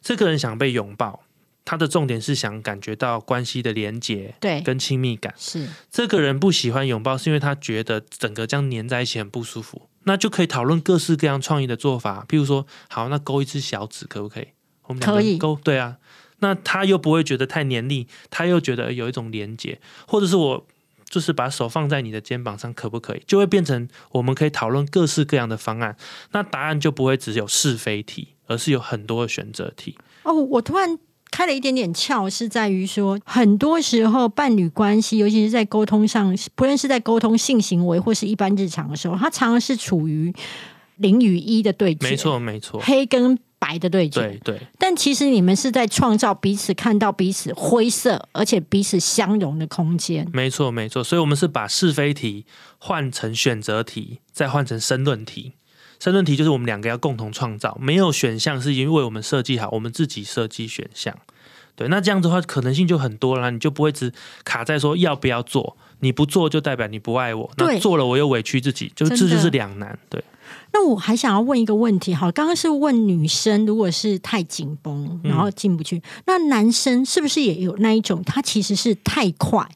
[0.03, 1.23] 这个人想被拥抱，
[1.67, 5.35] 他的重点是想感觉到关系的连结对，跟亲密感。
[5.37, 9.91] 是这个人不喜欢拥抱，是因为他觉得整个这样粘在一起很不舒服。
[10.05, 14.47] 那就可以讨论各式各样创意的做法，譬如说，好，那勾一只小指可不可以？
[14.85, 15.99] 我们两个可以勾，对啊。
[16.39, 20.67] 那他又不会觉得太黏腻，他又觉得有一种连结，或者是我
[21.09, 23.23] 就是把手放在你的肩膀上，可不可以？
[23.27, 25.97] 就会变成我们可以讨论各式各样的方案，
[26.31, 29.99] 那答案就不会只有是非题，而是有很多的选择题。
[30.23, 30.99] 哦，我突然
[31.31, 40.33] 开了一点点窍，是在于说，很多时候伴侣关系，尤其是在沟通上，不论是在沟通性行为或是一般日常的时候，它常常是处于
[40.97, 44.21] 零与一的对决，没错，没错，黑跟白的对决。
[44.21, 44.61] 对对。
[44.79, 50.27] 但其实你们是在创造彼此看到彼此灰色，而且彼此相容的空间。
[50.33, 51.05] 没错，没错。
[51.05, 52.47] 所以，我们是把是非题
[52.79, 55.53] 换成选择题，再换成申论题。
[55.99, 61.17] 申论题就是我们两个要共同创造，没有选项是因为我们设计好，我们自己设计选项。
[61.75, 64.11] 对，那这样子的话，可能性就很多了，你就不会只
[64.45, 69.99] 卡在说要不要做，你不做就代表你不爱我，那做了我又委屈自己，就这就是两难。
[70.09, 70.25] 对。
[70.73, 78.23] 那我还想要问一个问题，好，刚刚是问女生，如果是太紧绷，然后进不去，那男生是不是也有那一种？
[78.25, 79.67] 他其实是太快，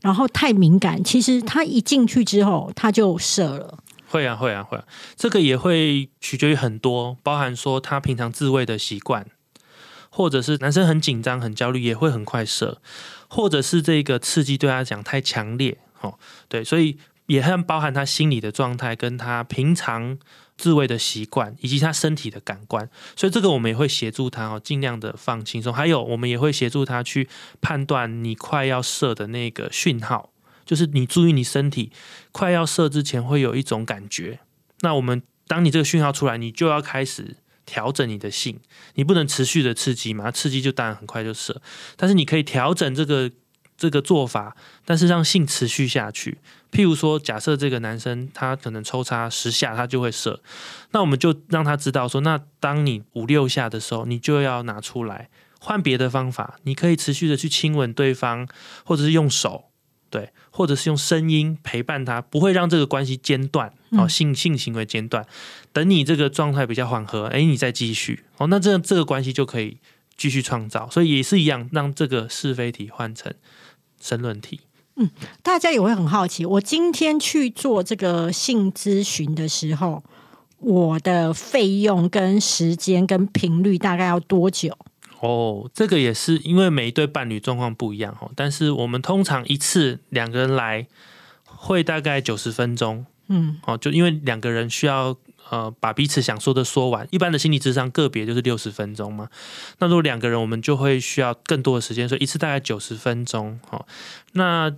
[0.00, 3.78] 然后太敏感，其实他一进去之后他就射了。
[4.12, 4.84] 会啊，会啊，会啊，
[5.16, 9.26] 这个也会取决于很多，包含说他平常自慰的习惯，
[10.10, 12.82] 或者是男生很紧张、很焦虑，也会很快射，
[13.28, 16.18] 或者是这个刺激对他讲太强烈，哦，
[16.50, 20.18] 对，所以也很包含他心理的状态，跟他平常
[20.58, 27.30] 自慰的习惯，以及他身体的感官，所以这个我们也会协助他哦，尽量的放轻松，还有我们也会协助他去
[27.62, 30.31] 判断你快要射的那个讯号。
[30.64, 31.92] 就是你注意你身体
[32.30, 34.40] 快要射之前会有一种感觉，
[34.80, 38.58] 那我们当你这个讯号出来，你就要开始调整你的性，
[38.94, 41.60] 你不能持续的刺激嘛，刺激就当然很快就射，
[41.96, 43.30] 但是你可以调整这个
[43.76, 46.38] 这个做法，但是让性持续下去。
[46.70, 50.40] 譬如说，假设这个男生他可能抽插十下他就会射，
[50.92, 55.28] 那我们就让他知道说，那当你五六下的时候，你就要拿出来
[55.60, 58.48] 换别的方法，你可以持续的去亲吻对方，
[58.84, 59.71] 或者是用手。
[60.12, 65.26] 对，或者是用声音陪伴他，不会让这个关系间断哦，性性行为间断。
[65.72, 69.78] 等你这个状态比较缓和，哎，你再继续哦，那这这个关系就可以
[70.18, 70.86] 继续创造。
[70.90, 73.32] 所以也是一样，让这个是非题换成
[73.98, 74.60] 申论题。
[74.96, 75.08] 嗯，
[75.42, 80.04] 大家也会很好奇，我今天去做这个性咨询的时候，
[80.58, 84.76] 我的费用跟时间跟频率大概要多久？
[85.22, 90.86] 哦，这个也是因为每一对伴侣状况不一样哦，但是我们通常一次两个人来
[91.44, 95.16] 会大概九十分钟，嗯，哦，就因为两个人需要
[95.48, 99.28] 呃把彼此想说的说完，一般的心理智商个别就是六十分钟嘛，
[99.78, 103.86] 那如果两个人我们就会需要更多的时间，所以一次大概九十分钟，哦，
[104.32, 104.74] 那。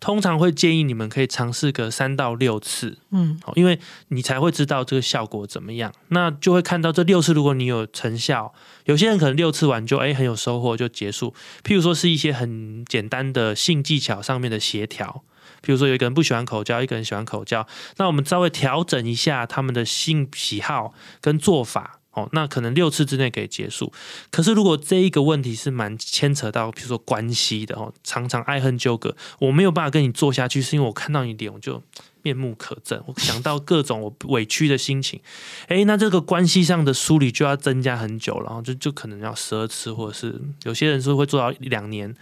[0.00, 5.92] 通常会建议你们可以尝试个三到六次，嗯，因为你才会知道这个效果怎么样。
[6.08, 11.34] 那就会看到这六次，如果你有成效，有些人可能六次完就哎很有收获就结束。
[11.64, 15.24] 譬如说是一些很简单的性技巧上面的协调，
[15.62, 21.97] 譬如说有一个人不喜欢口交，一个人喜欢口交，那我们稍微调整一下他们的性喜好跟做法。
[22.12, 23.92] 哦，那可能六次之内可以结束。
[24.30, 31.82] 可是如果这一个问题是蛮牵扯到，比如说关系的哦，常常爱恨纠葛，我没有办法跟你做下去，是因为我看到你脸我就
[32.22, 35.20] 面目可憎，我想到各种我委屈的心情。
[35.68, 42.14] 哎，那这个关系上的梳理就要增加很久了，就就可能要十二次，或者是有些人是会做到两年。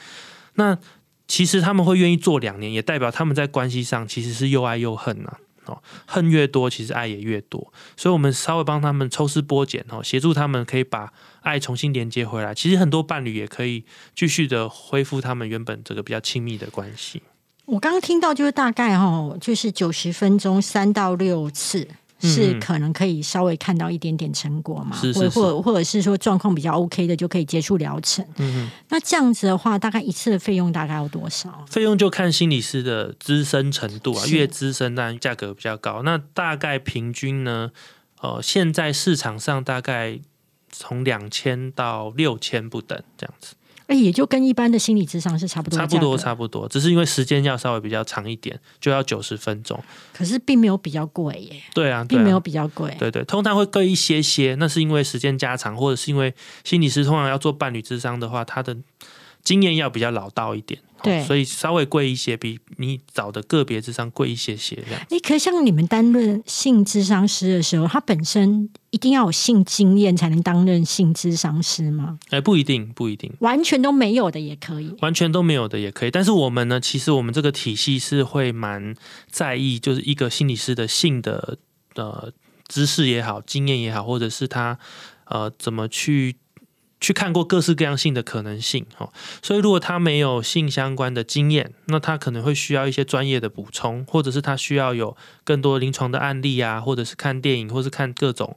[0.55, 0.77] 那
[1.27, 5.39] 其实他们会愿意做两年，也代表他们在关系上其实是又爱又恨呐。
[6.07, 12.55] 恨越多，其实爱也越多，所以我们稍微帮他们抽丝剥茧哦，协助他们可以把爱重新连接回来。
[12.55, 17.23] 其实很多伴侣也可以继续的恢复他们原本这个比较亲密的关系。
[17.65, 21.89] 我刚刚听到就是大概哦，就是九十分钟三到六次。
[22.19, 28.25] 是可能可以稍微看到一点点成果嘛，或或或者是说状况比较 OK 的就可以结束疗程。
[28.39, 31.65] 嗯那这样子的话，大概一次的费用大概要多少？
[31.69, 36.03] 费用就看心理师的资深程度啊，越资深当然价格比较高。
[36.03, 37.71] 那大概平均呢？
[38.23, 40.19] 呃，现在市场上大概
[40.71, 43.55] 从两千到六千不等这样子。
[43.87, 49.83] 哎，也就跟一般的心理智商是差不多，差不多，差不多，只是因为时间要稍微比较长一点，就要九十分钟。
[50.13, 51.63] 可是并没有比较贵耶。
[51.73, 52.95] 对啊，并没有比较贵。
[52.99, 58.77] 对对，通常会贵一些些，那是因为时间加长，或者是因为心理师通常要做伴侣智商的话，他的。
[59.47, 65.01] 经验要比较老道一点，对，所以稍微贵一些，比你找的个别智商贵一些些这样。
[65.09, 72.19] 哎，可像你们担任性智商师的时候，他本身一定要有性经验才能担任性智商师吗？
[72.31, 76.11] 哎，不一定，不一定，完全都没有的也可以，完全都没有的也可以。
[76.11, 78.97] 但是我们呢，其实我们这个体系是会蛮
[79.31, 81.57] 在意，就是一个心理师的性的
[81.95, 82.33] 呃
[82.67, 84.77] 知识也好，经验也好，或者是他
[85.27, 86.35] 呃怎么去。
[87.07, 89.13] 去看过各式各样性的可能性哦。
[89.41, 98.57] 所以如果他没有性相关的经验，那他可能会需要一些专业的补充，或者是他需要有更多临床的案例啊，或者是看电影，或是看各种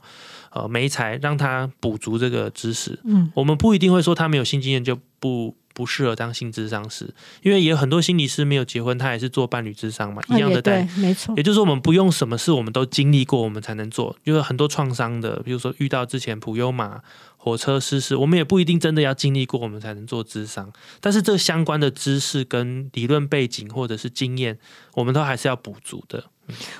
[0.49, 2.97] 呃媒材，让他补足这个知识。
[3.03, 5.55] 嗯，我们不一定会说他没有性经验就不。
[5.71, 11.33] 不适合当性智商师，因为也有很多心理师没有结婚，他也是做伴侣智商嘛，一样的对，没错。
[11.37, 14.13] 也就是说，我们不用什么事我们都经历过，我们才能做。
[14.25, 16.99] 就是很多创伤的，比如说遇到之前普优玛
[17.41, 20.71] 火车失事，我们也不一定真的要经历过，我们才能做智商。
[20.99, 24.59] 但是这相关的知识跟理论背景或者是经验，
[24.93, 26.25] 我们都还是要补足的。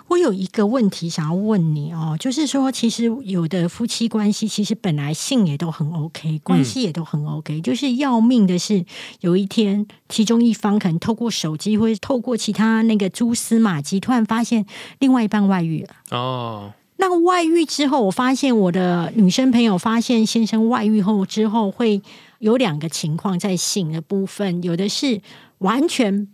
[0.08, 8.84] 我有一个问题想要问你哦，就是说，其实有的夫妻关系其实本来性也都很 OK，关系也都很 OK，就是要命的是，
[9.22, 14.66] 有一天其中一方可能透过手机或者透过其他那个蛛丝马迹，突然发现
[14.98, 15.90] 另外一半外遇了。
[16.10, 22.02] 哦，那外遇之后，我发现我的女生朋友发现先生外遇后之后，会
[22.38, 25.20] 有两个情况在性的部分，有的是
[25.58, 26.28] 完全。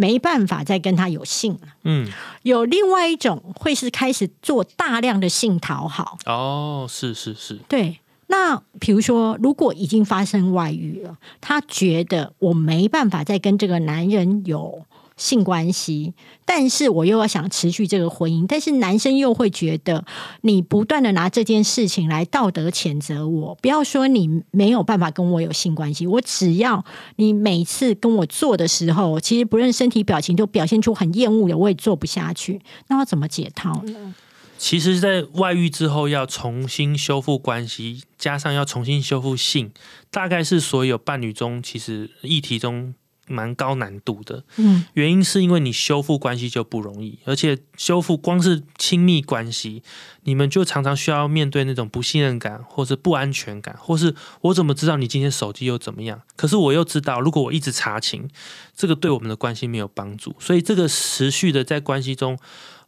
[0.00, 1.60] 没办法再跟他有性了。
[1.82, 2.08] 嗯，
[2.44, 6.16] 有另外一种会是开始做大量的性讨好。
[6.24, 7.58] 哦，是是是。
[7.68, 7.98] 对，
[8.28, 14.84] 那比如说，如果已经发生外遇了，他觉得我没办法再跟这个男人有。
[15.18, 16.14] 性关系，
[16.46, 20.02] 但是我又要想持续这个婚姻，但是男生又会觉得
[20.40, 26.82] 你不断的拿这件事情来道德谴责我，不要说你没有办法跟我有性关系，我只要
[27.16, 34.14] 你每次跟我做的时候，其实不论身体表情都表现出很厌恶的，我也做不下去，那要怎么解套呢？
[34.56, 39.70] 其实，在外遇之后要重新修复关系，加上要重新修复性，
[40.10, 42.94] 大概是所有伴侣中其实议题中。
[43.28, 49.82] 蛮高难度的，嗯，原因是因为你修复关系就不容易，而且修复光是亲密关系，
[50.22, 56.20] 你们就常常需要面对那种不信任感，或是不安全感，或是我怎么知道你今天手机又怎么样？
[56.36, 58.28] 可是我又知道，如果我一直查情，
[58.76, 62.38] 这个对我们的关系没有帮助，所以这个持续的在关系中，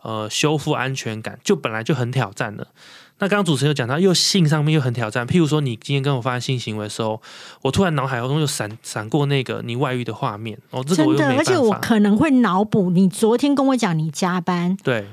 [0.02, 2.66] 呃，修复安全感就本来就很挑战的。
[3.18, 5.26] 那刚刚主持人有讲到，又性上面又很挑战。
[5.26, 7.20] 譬如说，你今天跟我发生性行为的时候，
[7.60, 10.58] 我突然脑海中又闪闪过那个你外遇的画面。
[10.70, 14.76] 哦，这个我又没而且我可能会脑补你昨天跟我讲你加班。
[14.82, 15.06] 对。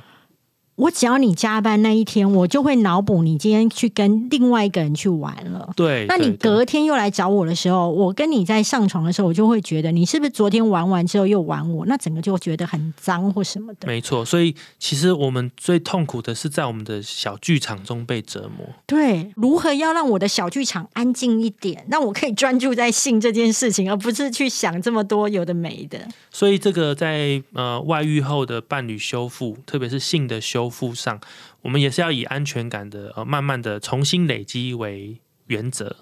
[0.78, 5.68] 我只要你加班那一天，我就会脑补你今天去跟另外一个人去玩了。
[5.76, 11.84] 对，那你隔天又来找我的时候，我跟你在上床的时候，我就会觉得你是不是昨天玩完之后又玩我？
[11.88, 13.88] 那整个就觉得很脏或什么的。
[13.88, 18.68] 没错，所以其实我们最痛苦的是在我们的小剧场中被折磨。
[18.86, 25.98] 对，如何要让我的小剧场安静一点，让我可以专注在性这件事情，而不是去想这么多有的没的。
[26.30, 30.67] 所以这个在呃外遇后的伴侣修复，特别是性的修。
[30.70, 31.20] 复上，
[31.62, 35.98] 我们也是要以安全感的呃，慢慢的重新累积为原则，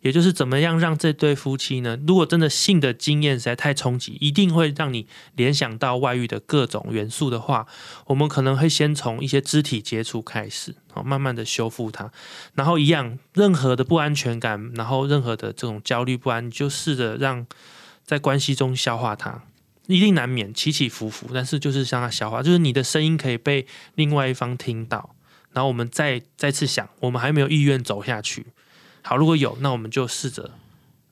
[0.00, 1.98] 也就是怎么样让这对夫妻呢？
[2.06, 7.66] 如果真的性的经验实在太冲击，一定会让你联想到外遇的各种元素的话，
[8.06, 12.10] 我们可能会先从一些肢体接触开始，好，慢慢的修复它，
[12.54, 17.46] 然后一样，任何的不安全感，然后任何的这种焦虑不安，就试着让
[18.04, 19.42] 在关系中消化它。
[19.96, 25.16] 一定难免起起伏伏，但是就是像他消化，就是你的声音可以被另外一方听到，
[25.52, 28.46] 然后我们再再次想，我们还没有意愿走下去。
[29.00, 30.50] 好，如果有，那我们就试着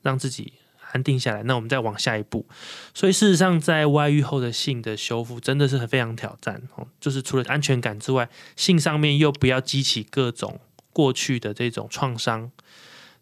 [0.03, 0.53] 让自己
[0.91, 2.45] 安定下来，那我们再往下一步。
[2.93, 10.59] 所以事实上，在外遇后的性的修复真的是很非常挑战哦，就是除了安全感之外，性上面又不要激起各种
[10.93, 12.51] 过去的这种创伤。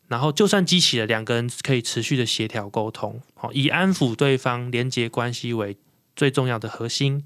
[0.08, 5.78] 然后，就算激起了，两个人可以持续的协调沟通，好，以安抚对方、连接关系为
[6.16, 7.24] 最重要的核心，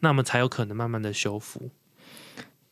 [0.00, 1.70] 那么才有可能慢慢的修复。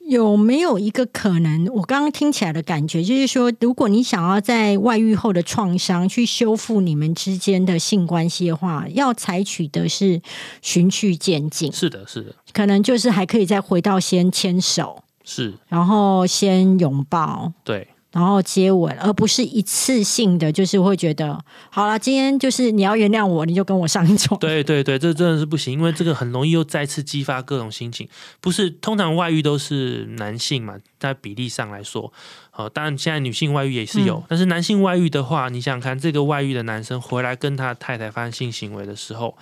[0.00, 1.64] 有没有一个可能？
[1.72, 10.20] 我刚刚听起来的感觉就是说，如果你想要在外遇后的创伤去修复你们之间的性关系的话，要采取的是
[10.60, 11.72] 循序渐进。
[11.72, 17.88] 是的，是的，可能就是还可以再回到先牵手，是，然后先拥抱，对。
[18.14, 21.36] 然后接吻，而不是一次性的，就是会觉得
[21.68, 24.38] 好了，今天就是你要原谅我，你就跟我上床。
[24.38, 28.08] 对对对，这真的是不行，因为这个很容易又再次激发各种心情。
[28.40, 32.12] 不是通常外遇都是男性嘛，在比例上来说，
[32.52, 39.36] 呃，当然现在女性外遇也是有，但是男性外遇的话，你想想看，这个外遇的男生回来跟他太太发生性行为的时候，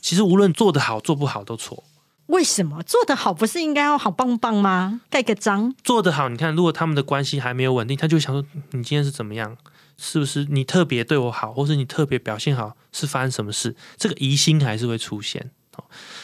[0.00, 1.84] 其实无论做得好做不好都错。
[2.28, 5.00] 为什么做得好不是应该要好棒棒吗？
[5.10, 9.56] 盖个章做得好，你看，如果他们的关系还没有稳定，他就想说你今天是怎么样？
[9.96, 12.76] 是不是你特别对我好，或是你特别表现好？
[12.92, 13.74] 是发生什么事？
[13.96, 15.50] 这个疑心还是会出现。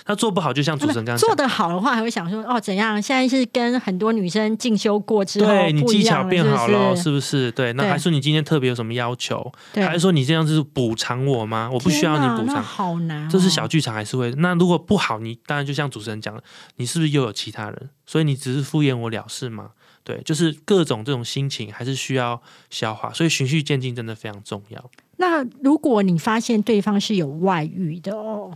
[0.07, 3.01] 那做不好，就像主持人刚刚做得好的话，还会想说哦，怎样？
[3.01, 7.51] 现在是跟很多女生进修过之后，对你技巧变好了，是不是？
[7.53, 9.53] 对，那还是你今天特别有什么要求？
[9.75, 11.71] 还是说你这样子补偿我吗？
[11.73, 13.29] 我不需要你补偿，好难。
[13.29, 14.31] 这是小剧场还是会？
[14.33, 16.39] 那如果不好，你当然就像主持人讲，
[16.77, 17.91] 你是不是又有其他人？
[18.07, 19.71] 所以你只是敷衍我了事吗？
[20.03, 24.91] 对，就是各种这种心情还是需要消化，所以循序渐进真的非常重要。
[25.17, 28.53] 那如果你发现对方是有外遇的哦？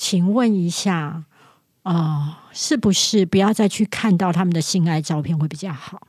[0.00, 1.24] 请问一下，
[1.82, 6.00] 啊，是不是不要再去看到他们的性爱照片会比较好？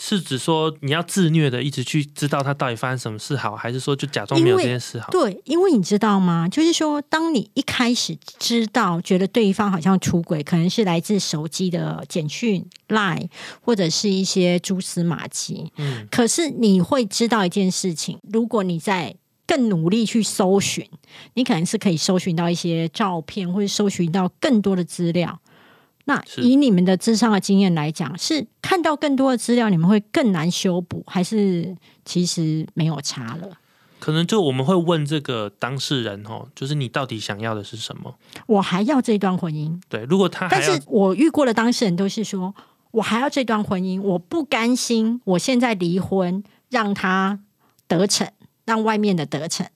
[0.00, 5.10] 是指说你要自虐的一直去知道他到底发生什么事好，还是说就假装没有这件事好？
[5.10, 6.46] 对，因为你知道吗？
[6.46, 13.30] 就是说，当你一开始知道觉得对方好像出轨，可能是来自手机的简讯、Line
[13.62, 15.72] 或者是一些蛛丝马迹。
[15.78, 19.16] 嗯，可是你会知道一件事情，如果你在。
[19.48, 20.86] 更努力去搜寻，
[21.32, 25.40] 你可能是可以搜寻到一些照片，或者搜寻到更多的资料。
[26.04, 31.74] 那以你们的智商的经验来讲，是看到更多的资料，你们会更难修补，还是
[32.04, 33.58] 其实没有差了？
[33.98, 38.14] 可能就我们会问这个当事人哦，就是你到底想要的是什么？
[38.46, 39.80] 我还要这段婚姻。
[39.88, 42.54] 对，如果他，但是我遇过的当事人都是说，
[42.90, 47.40] 我还要这段婚姻，我不甘心，我现在离婚，让他
[47.86, 48.26] 得逞。
[48.68, 49.66] 让外面的得逞，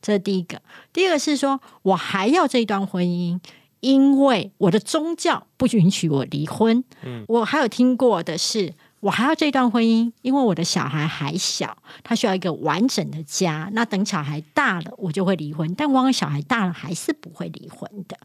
[0.00, 0.62] 这是第一个。
[0.90, 3.38] 第二个是说，我还要这段婚姻，
[3.80, 6.82] 因为我的宗教不允许我离婚。
[7.02, 13.68] 嗯，我还有听过的是，我还要这段婚姻，因为我的小孩还小，他需要一个完整的家。
[13.74, 15.74] 那等小孩大了，我就会离婚。
[15.74, 18.16] 但往往小孩大了，还是不会离婚的。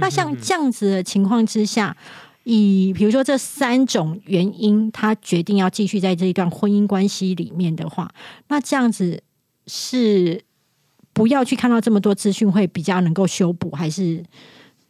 [0.00, 1.96] 那像这样子的情况之下，
[2.42, 8.12] 以比如说这三种原因，他决定要继续在这一段婚姻关系里面的话，
[8.48, 9.22] 那这样子。
[9.68, 10.42] 是
[11.12, 14.24] 不要去看到这么多资讯会比较能够修补，还是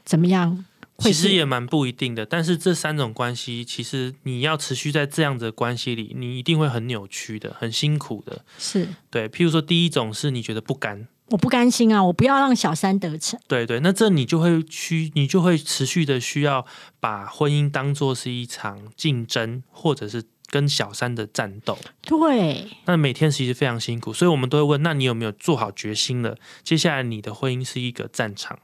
[0.04, 0.64] 怎么样？
[0.98, 2.24] 其实也蛮不一定的。
[2.24, 8.44] 但是这三种关系，其实你要持续在这样的关系里，你一定会很扭曲的，很辛苦的。
[8.58, 9.28] 是对。
[9.28, 13.38] 譬如说，第一种是你觉得不甘，我不甘心啊，我不要让小三得逞。
[13.46, 16.66] 对对，那这你就会需，你就会持续的需要
[16.98, 20.24] 把婚姻当做是一场竞争，或者是。
[20.50, 26.38] 跟小三的战斗，对，那每天其实非常辛苦，所以我们都会问：那你有没有做好决心了？
[26.62, 28.58] 接下来你的婚姻是一个战场，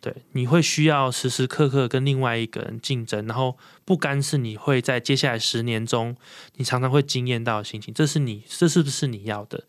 [0.00, 6.16] 对，你会需要时时刻刻跟另外一个人竞争，然后不甘是你会在接下来十年中，
[6.56, 9.64] 你常常会惊艳到的心情，这是你，这是不是你要的？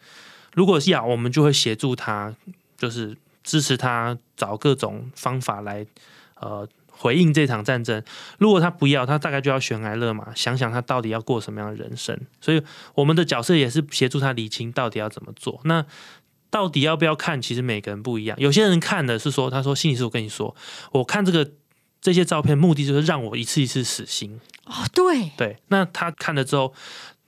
[0.53, 2.33] 如果是要，我们就会协助他，
[2.77, 5.85] 就是支持他找各种方法来，
[6.35, 6.65] 呃。
[6.95, 8.01] 回应这场战争，
[8.37, 12.17] 如果他不要，他大概就要悬崖勒马，想想他到底要过什么样的人生。
[12.39, 12.61] 所以
[12.95, 15.59] 我们的角色也是协助他理清到底要怎么做。
[15.65, 15.85] 那
[16.49, 17.41] 到底要不要看？
[17.41, 18.37] 其实每个人不一样。
[18.39, 20.55] 有些人看的是说，他说心理师，我跟你说，
[20.91, 21.51] 我看这个
[21.99, 24.39] 这些照片，目的就是让我一次一次死心。
[24.65, 25.57] 哦，对对。
[25.67, 26.73] 那他看了之后。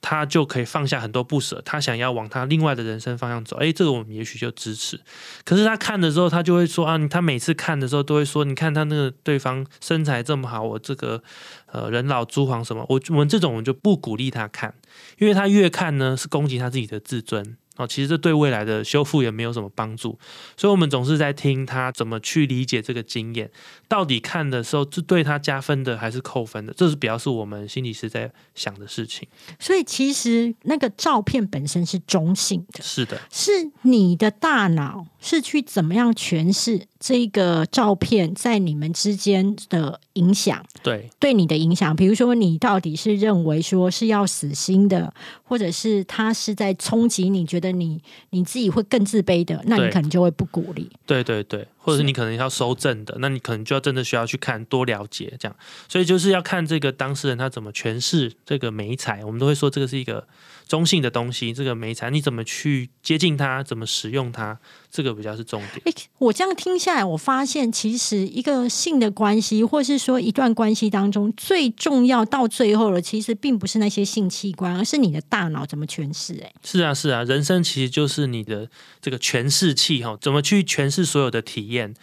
[0.08, 3.58] 他就可以放下很多不舍，他想要往他另外的人生方向走。
[3.58, 5.02] 哎，这个我们也许就支持。
[5.44, 11.24] 可是他看的时候，他就会说啊，他每次看的时候都会说，你看他那个对方身材这么好，我这个
[11.72, 14.76] 呃人老珠黄什么，我我们这种我们就不鼓励他看，
[15.18, 17.58] 因为他越看呢是攻击他自己的自尊。
[17.78, 20.18] 哦，其实这对未来的修复也没有什么帮助，
[20.56, 23.52] 所以我们总是在听他怎么去理解这个经验，
[23.90, 29.28] 到底看的时候是对他加分的还是扣分的，这是比较是我们心理师在想的事情。
[29.60, 33.52] 所以其实那个照片本身是中性的，是的，是
[33.82, 45.14] 你的大脑是去怎么样诠释这个照片在你们之间的影响，对，对你的影响，比如说你到底是认为说是要死心的，
[45.44, 47.65] 或者是他是在冲击你觉得。
[47.72, 48.02] 你
[48.32, 50.90] 你自己会更自卑的，那你可能就会不鼓励。
[51.06, 55.56] 对对对，或者是你可能要收证的，那你可能就要真的需要去看多了解这样。
[55.88, 60.28] 所以就是要看这个当事人他怎么诠释这个美彩，我们都会说这个是一个
[60.68, 61.54] 中性的东西。
[61.54, 64.58] 这个美彩你怎么去接近它，怎么使用它，
[64.90, 65.82] 这个比较是重点。
[65.86, 76.34] 诶，我这样听下来，我发现其实一个性的关系，或是说一段关系当中，最重要到最后了，其实并不是那些性器官，而是你的大脑怎么诠释。
[76.36, 77.66] 诶，是啊是啊，人生。
[77.66, 78.70] 其实就是你的
[79.02, 81.75] 这个诠释器哈，怎么去诠释所有的体验？
[81.76, 81.94] 验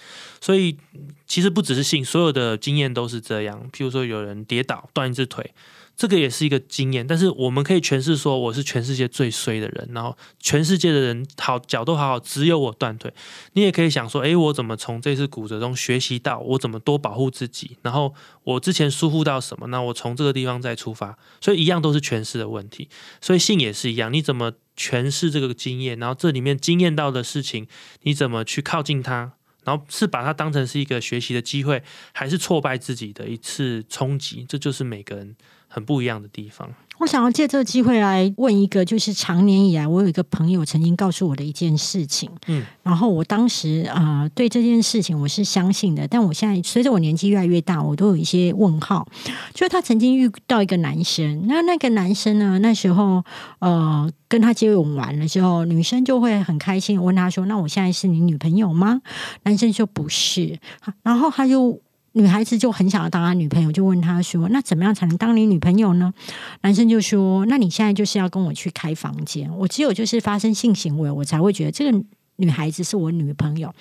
[0.40, 0.78] 所以
[1.26, 3.68] 其实不只是性，所有的经验都是这样。
[3.72, 5.52] 譬如说，有人跌倒断一只腿。
[5.94, 13.12] 这个也是一个经验，但是我们可以诠释说我是全世界最衰的人，然后全世界的人好脚都好好，只有我断腿。
[13.52, 17.76] 你也可以想说，诶，我怎么从这次骨折中学习到我怎么多保护自己？
[17.82, 18.14] 然后
[18.44, 19.66] 我之前疏忽到什么？
[19.66, 21.16] 那我从这个地方再出发。
[21.42, 22.88] 所以一样都是诠释的问题。
[23.20, 25.98] 所以性也是一样，你怎么诠释这个经验？
[25.98, 27.68] 然后这里面经验到的事情，
[28.00, 29.34] 你怎么去靠近它？
[29.64, 31.82] 然后是把它当成是一个学习的机会，
[32.12, 34.44] 还是挫败自己的一次冲击？
[34.48, 35.36] 这就是每个人
[35.72, 36.68] 很不一样的地方。
[36.98, 42.30] 我想要借这个机会来问一个，就是长年以来，我有一个朋友曾经告诉我的一件事情。
[42.46, 49.08] 嗯，然后我当时啊，对这件事情我是相信的，但我现在随着我年纪越来越大，我都有一些问号。
[49.52, 53.24] 就是他曾经遇到一个男生，那那个男生呢，那时候
[53.58, 59.02] 呃跟他接吻完了之后，女生就会很开心，问他说：“那我现在是你女朋友吗？”
[59.42, 60.60] 男生说：“不是。”
[61.02, 61.80] 然后他就。
[62.14, 66.12] 女孩子就很想要当他女朋友，就问他说：“那怎么样才能当你女朋友呢？”
[66.60, 72.04] 男生就说：“那你现在就是要跟我去开房间，我只有就是发生性行为，我才会觉得这个
[72.36, 73.74] 女孩子是我女朋友。”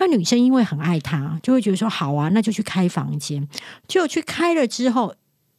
[0.00, 3.46] 那女生因为很爱他，就会觉得说：“好啊，那就去开房间。”
[3.86, 5.14] 就去开了之后，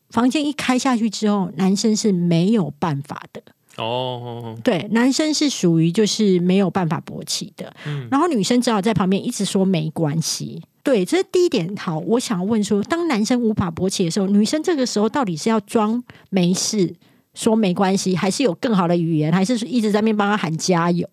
[0.10, 3.44] 房间一开下去之后，男生是没有办法的
[3.78, 4.58] 哦。
[4.64, 7.72] 对，男生是属于就是没有办法勃起的，
[8.10, 10.64] 然后女生只好在旁边一直说没关系。
[10.86, 11.76] 对，这是第一点。
[11.76, 16.96] 好，我想问说，当男生无法勃起的时候，女生这个时候到底是要装没事，
[17.34, 21.10] 说没关系，还是有更好的语言，还是一直在面帮他喊加油？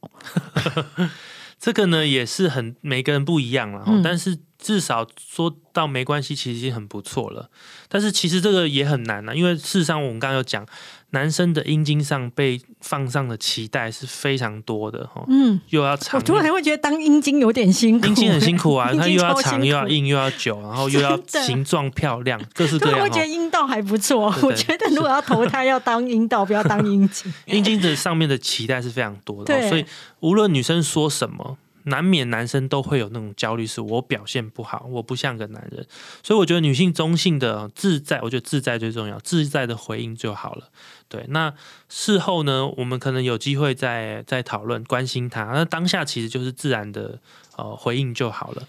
[1.58, 4.00] 这个呢，也是很每个人不一样了。
[4.04, 7.48] 但是至少说到没关系，其实已经很不错了。
[7.88, 10.66] 但是其实这个也很难啊，因为事实上我们刚刚有讲。
[11.12, 23.00] 男生的阴茎上被放上的脐带是非常多的哈，嗯，又要长，我突然会觉得当阴茎有点辛苦，阴茎很辛苦啊， 它又要长又要硬又要久，然后又要 形状漂亮，各式各样。
[23.00, 27.32] 我觉得阴道还不错，我觉得如果要投胎要当阴道，不要当阴茎。
[27.46, 29.84] 阴茎的上面的脐带是非常多的，所以
[30.20, 31.58] 无论女生说什么。
[31.86, 35.84] 难免男生都会有那种焦虑，是我表现不好，我不像个男人，
[36.22, 40.68] 所以我觉得女性中性的自在，我觉得自在最重要，自在的回应就好了。
[41.12, 41.52] 对，那
[41.90, 47.18] 事后呢，我们可能有机会再再讨论，关心他，那当下其实就是自然的
[47.56, 48.62] 呃回应就好了。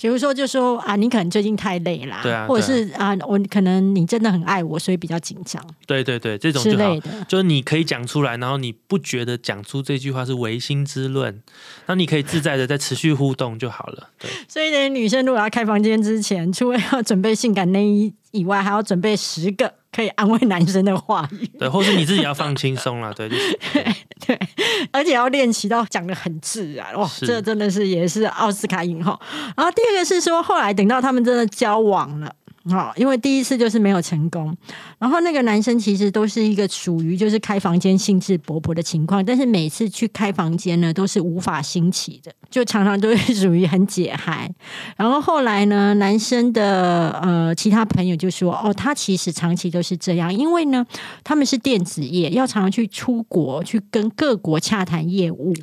[0.00, 5.60] 比如说，就说啊，你可能最近太累啦，对啊，或者是啊，我可能你真的很爱我，所以比较紧张。
[5.88, 11.42] 对对对，这种之类的，就是你可以讲出来，然后你不觉得讲出这句话是唯心之论，
[11.86, 14.10] 那你可以自在的在持续互动就好了。
[14.20, 19.74] 对，所以呢，女生如果要开房间之前，除了要准备性感内衣以外，还要准备十个。
[19.90, 23.28] 可以安慰男生的话语，对，或是你自己要放轻松了，对，
[24.26, 24.38] 对，
[24.92, 29.18] 而且要练习到讲的很自然，哇，这真的是也是奥斯卡影后。
[29.56, 32.32] 然后第二个是说，后来等到他们真的交往了。
[32.68, 34.56] 好，因为第一次就是没有成功，
[34.98, 44.52] 然后那个男生其实都是一个属于就是开房间兴致勃勃的情况，但是每次去开房间呢都是无法兴起的，就常常都是 属于很解嗨。
[44.96, 50.84] 然后后来呢，男生的呃其他朋友就说，哦，他其实长期都是这样，因为呢
[51.22, 55.54] 他们是电子业，要常常去出国去跟各国洽谈业务，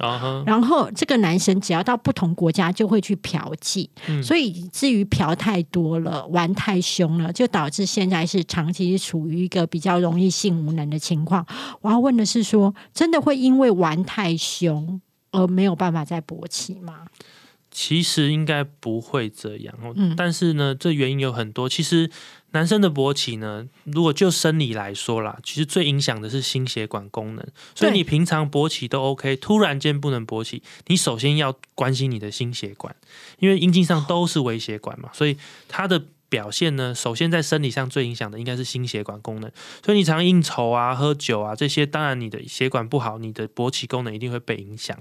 [0.46, 3.90] 然后这个男生只要到不同国家就会去嫖妓，
[4.24, 6.82] 所以至于嫖太多了，玩太。
[6.96, 11.46] 凶了，就导致现在是长期处于一个比较容易性无能的情况。
[11.82, 17.08] 我要问的是，说真的会因为玩太凶而没有办法再勃起吗？
[17.70, 19.76] 其实应该不会这样。
[19.96, 21.68] 嗯，但是呢，这原因有很多。
[21.68, 22.10] 其实
[22.52, 27.46] 男生的勃起呢，如果就生理来说啦，其实最影响的是心血管功能。
[27.76, 32.96] 所以你平常勃起都 OK，突然间不能勃起，你首先要关心你的心血管，
[33.40, 35.38] 因为阴茎上都是微血管嘛，所以
[35.68, 36.02] 它的。
[36.30, 39.52] 表现呢，首先在生理上最影响的应该是心血管功能，
[39.84, 44.98] 所以你常应酬啊、喝酒啊这些，当然你的血管不好，你的勃起功能一定会被影响。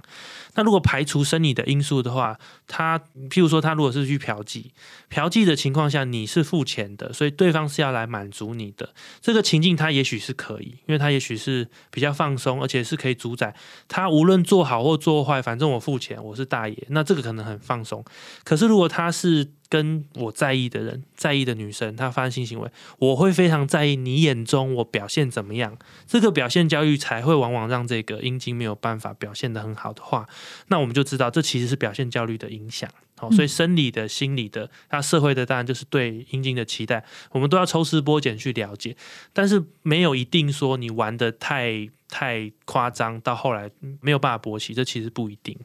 [0.55, 2.99] 那如果排除生理的因素的话，他
[3.29, 4.67] 譬如说他如果是去嫖妓，
[5.09, 13.55] 嫖妓的情况下你是付钱的，所以对方是要来满足你的这个情境，他也许是可以，因为他也许是比较放松，而且是可以主宰
[13.89, 18.05] 他无论做好或做坏，反正我付钱，我是大爷，那这个可能很放松。
[18.45, 25.77] 可是如果他是跟我在意的人，在意的女生，她发生性行为，我会非常在意你眼中我表现怎么样。
[26.07, 30.29] 这个表现焦虑才会往往让这个阴茎没有办法表现的很好的话，
[30.69, 32.89] 那我们就知道这其实是表现焦虑的影响。
[33.17, 38.97] 好，所以生理的、心理的，那社会的当然就是对阴茎的期待，我们都要抽丝剥茧去了解。
[39.33, 45.57] 但是没有一定说你玩的太太夸张，到后来没有办法勃起，这其实不一定。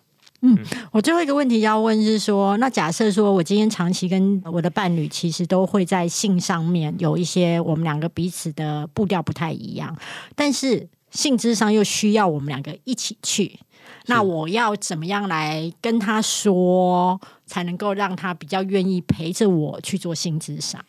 [0.42, 0.58] 嗯，
[0.92, 9.94] 我最后一个问题要问是说，那假设说我今天长期跟我的伴侣，其实都会在性上面有一些我们两个彼此的步调不太一样，
[10.36, 13.60] 但是性质上又需要我们两个一起去，
[14.06, 20.80] 那我要怎么样来跟他说，才能够让他比较愿意陪着我去做性质上？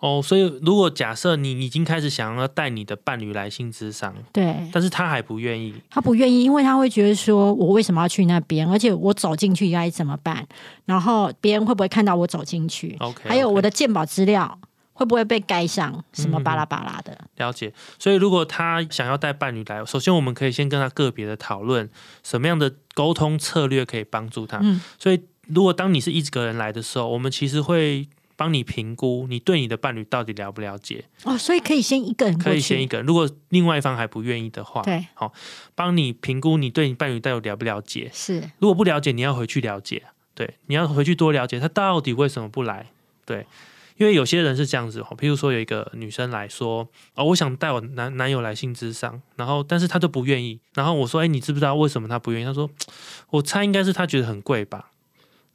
[0.00, 8.68] 哦，所以如果假设你已经开始想要带你的伴侣来性智商，对但是他还不愿意，他不愿意，因为他会觉得说，我为什么要去那边？
[8.68, 10.46] 而且我走进去该怎么办？
[10.84, 14.58] 然后别人会不会看到我走进去 OK，还有我的鉴宝资料
[14.92, 16.04] 会不会被盖上？
[16.12, 17.18] 什么巴拉巴拉的？
[17.36, 17.72] 了解。
[17.98, 21.88] 所以如果他想要带伴侣来，首先我们可以先跟他个别的讨论
[22.22, 24.58] 什么样的沟通策略可以帮助他。
[24.62, 33.06] 嗯所以如果当你是一个人来的时候，我们其实会帮你评估你对你的伴侣到底了不了解，哦，所以可以先一个人，可以先一个人。
[33.06, 35.32] 如果另外一方还不愿意的话，对，好
[35.74, 38.10] 帮你评估你对你伴侣到底了不了解。
[38.12, 40.02] 是如果不了解，你要回去了解，
[40.34, 42.90] 对，你要回去多了解他到底为什么不来，
[43.24, 43.46] 对。
[43.96, 52.44] 因为有些人是这样子哦，譬如说有一个女生来说，哦，我想带我男男友来性智商，然后但是他就不愿意，然后我说，哎，你知不知道为什么他不愿意？
[52.44, 52.68] 他说，
[53.30, 54.90] 我猜应该是他觉得很贵吧。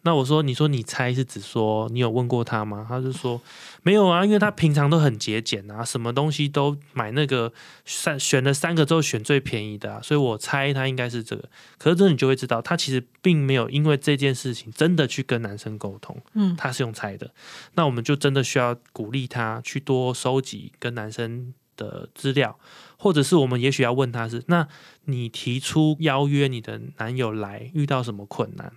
[0.03, 2.85] 那我说，你说你猜是指说你有问过他吗？
[2.87, 3.41] 他就说
[3.83, 7.51] 没有啊，因为他平常都很节俭啊，什么东西都买那个
[7.85, 11.49] 三选了三个之后选最便宜的、啊，所以我猜他应该是这个。
[11.77, 17.31] 可是这你就会知道，他其实并没有因为这件事情真的去跟男生沟通，嗯他是用猜的。
[17.73, 22.57] 那我们就真的需要鼓励他去多收集跟男生的资料，
[22.97, 24.65] 或者是我们也许要问他是：那
[25.05, 28.71] 你提出邀约你的男友来，遇到什么困难？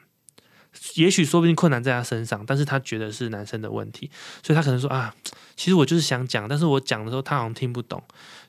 [0.95, 4.11] 也许说不定困难在他身上，但是他觉得是男生的问题，
[4.43, 5.15] 所以他可能说啊，
[5.57, 8.03] 其实我就是想讲，但是我讲的时候他好像听不懂，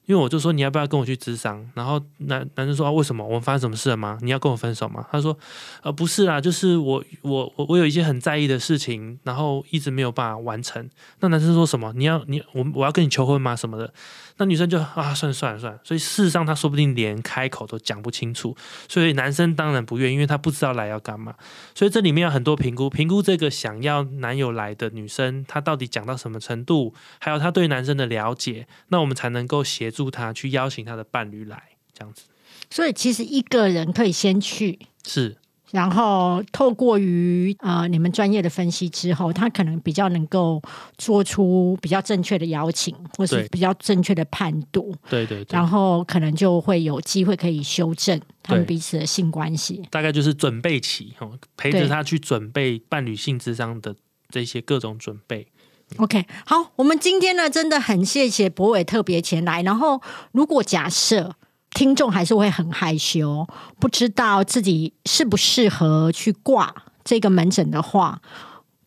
[0.05, 4.17] 因为我就说你要不要跟我去咨商，然后男男生说啊为什么我们发生什么事了吗？
[4.21, 5.05] 你要跟我分手吗？
[5.11, 5.37] 他说
[5.81, 10.89] 呃不是啦，就是我我我我有一些很在意的事情，然后一直没有办法完成。
[11.19, 11.93] 那男生说什么？
[11.95, 13.55] 你要你我我要跟你求婚吗？
[13.55, 13.93] 什么的？
[14.37, 18.55] 那女生就啊算了算了算了，所以事实上他说不定连开口都讲不清楚，
[18.89, 21.35] 所以男生当然不愿意，因为他不知道来要干嘛。
[21.75, 31.61] 所以这里面有很多评估，评估这个想要男友来的女生，她到底讲到什么程度，还有她对男生的了解，那我们才能够协助她去邀请她的伴侣来，
[31.93, 32.23] 这样子。
[32.69, 35.37] 所以其实一个人可以先去，是
[35.73, 40.61] 然后透过于呃你们专业的分析之后，他可能比较能够
[40.99, 49.81] 做出比较正确的邀请，或是比较正确的判读，对对对然，后可能就会有机会可以修正他们彼此的性关系。
[49.89, 53.95] 大概就是准备期哦，陪对着他去准备伴侣性智商的
[54.29, 55.47] 这些各种准备。
[55.97, 59.63] OK，好，我们今天呢真的很谢谢博伟特别前来。
[59.63, 59.99] 然后，
[60.31, 61.35] 如果假设
[61.73, 63.47] 听众还是会很害羞，
[63.79, 68.21] 不知道自己适不适合去挂这个门诊的话，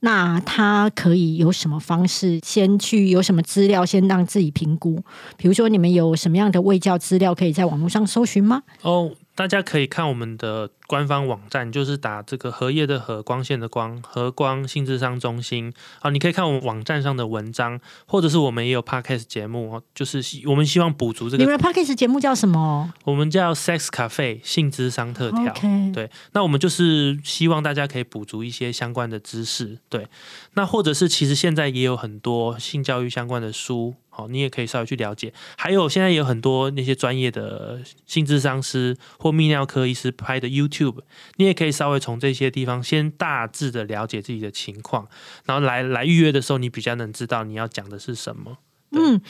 [0.00, 5.02] 那他可以有什么方式先去有什么资料先让自己评估？
[5.36, 8.62] 比如说，你们有什么样的卫教资料可以在网络上搜寻吗？
[8.82, 15.72] 哦，大家可以看我们的官方网站，就是打这个荷叶的荷，光线的光，和光性智商中心。
[16.00, 22.92] 啊，你可以看我们网站上的文章，或者是我们也有 podcast 节目哦，就是希我们希望补足这个，你们的 Podcast 节目叫什么？
[23.04, 25.54] 我们叫 Sex Cafe 性智商特调。
[25.92, 30.08] 对，那我们就是希望大家可以补足一些相关的知识，对，
[30.54, 35.30] 那或者是其实现在也有很多性教育相关的书，好，你也可以稍微去了解。
[35.58, 41.02] 还有现在也有很多那些专业的性智商师或泌尿科医师拍的 YouTube，
[41.36, 45.06] 你也可以稍微从这些地方先大致的了解自己的情况，
[45.44, 48.56] 然后来来预约的时候，你比较能知道你要讲的是什么。
[48.92, 49.20] 嗯，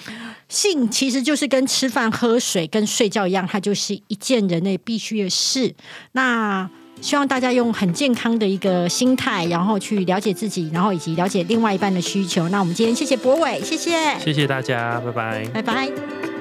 [0.48, 5.74] 性其实就是跟吃饭、喝水、跟睡觉一样，它就是一件人类必须的事。
[6.12, 6.70] 那
[7.00, 12.48] 希望大家用很健康的一个心态，然后去了解自己，然后以及了解另外一半的需求。
[12.48, 15.44] 那我们今天谢谢博伟，谢谢，谢谢大家，拜拜。
[15.54, 16.35] 拜拜。